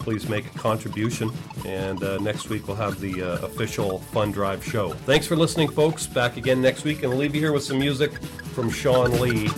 please 0.00 0.28
make 0.28 0.46
a 0.46 0.58
contribution. 0.58 1.30
And 1.64 2.02
uh, 2.02 2.18
next 2.18 2.48
week 2.48 2.66
we'll 2.66 2.76
have 2.76 2.98
the 3.00 3.22
uh, 3.22 3.46
official 3.46 3.98
Fun 3.98 4.32
Drive 4.32 4.64
show. 4.64 4.90
Thanks 4.90 5.26
for 5.26 5.36
listening, 5.36 5.68
folks. 5.68 6.06
Back 6.06 6.36
again 6.36 6.60
next 6.60 6.84
week, 6.84 7.02
and 7.02 7.10
we'll 7.10 7.18
leave 7.18 7.34
you 7.34 7.40
here 7.40 7.52
with 7.52 7.62
some 7.62 7.78
music 7.78 8.12
from 8.54 8.70
Sean 8.70 9.20
Lee 9.20 9.48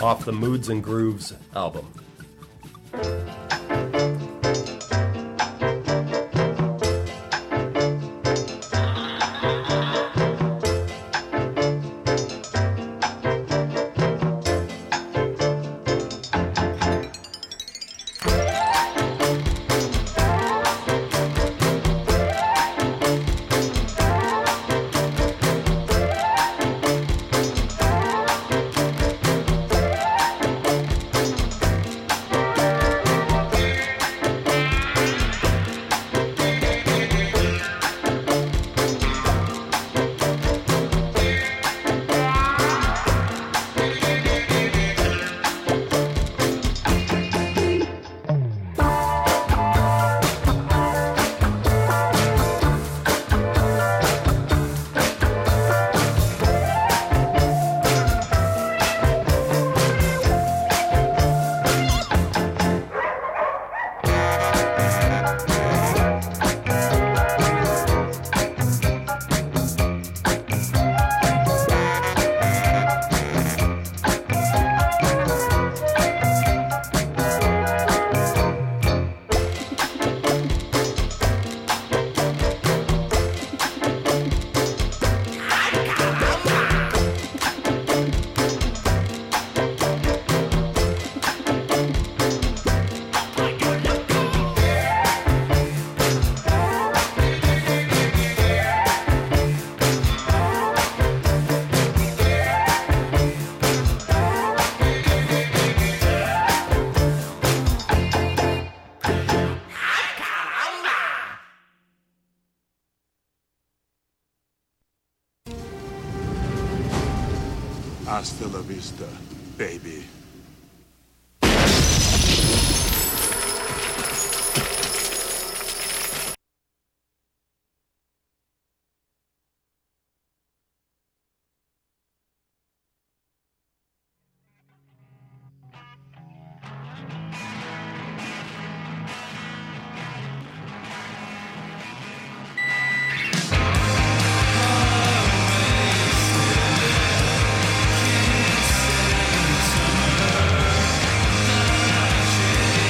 off 0.00 0.24
the 0.24 0.32
Moods 0.32 0.68
and 0.68 0.82
Grooves 0.82 1.34
album. 1.54 1.86
Música 2.92 3.67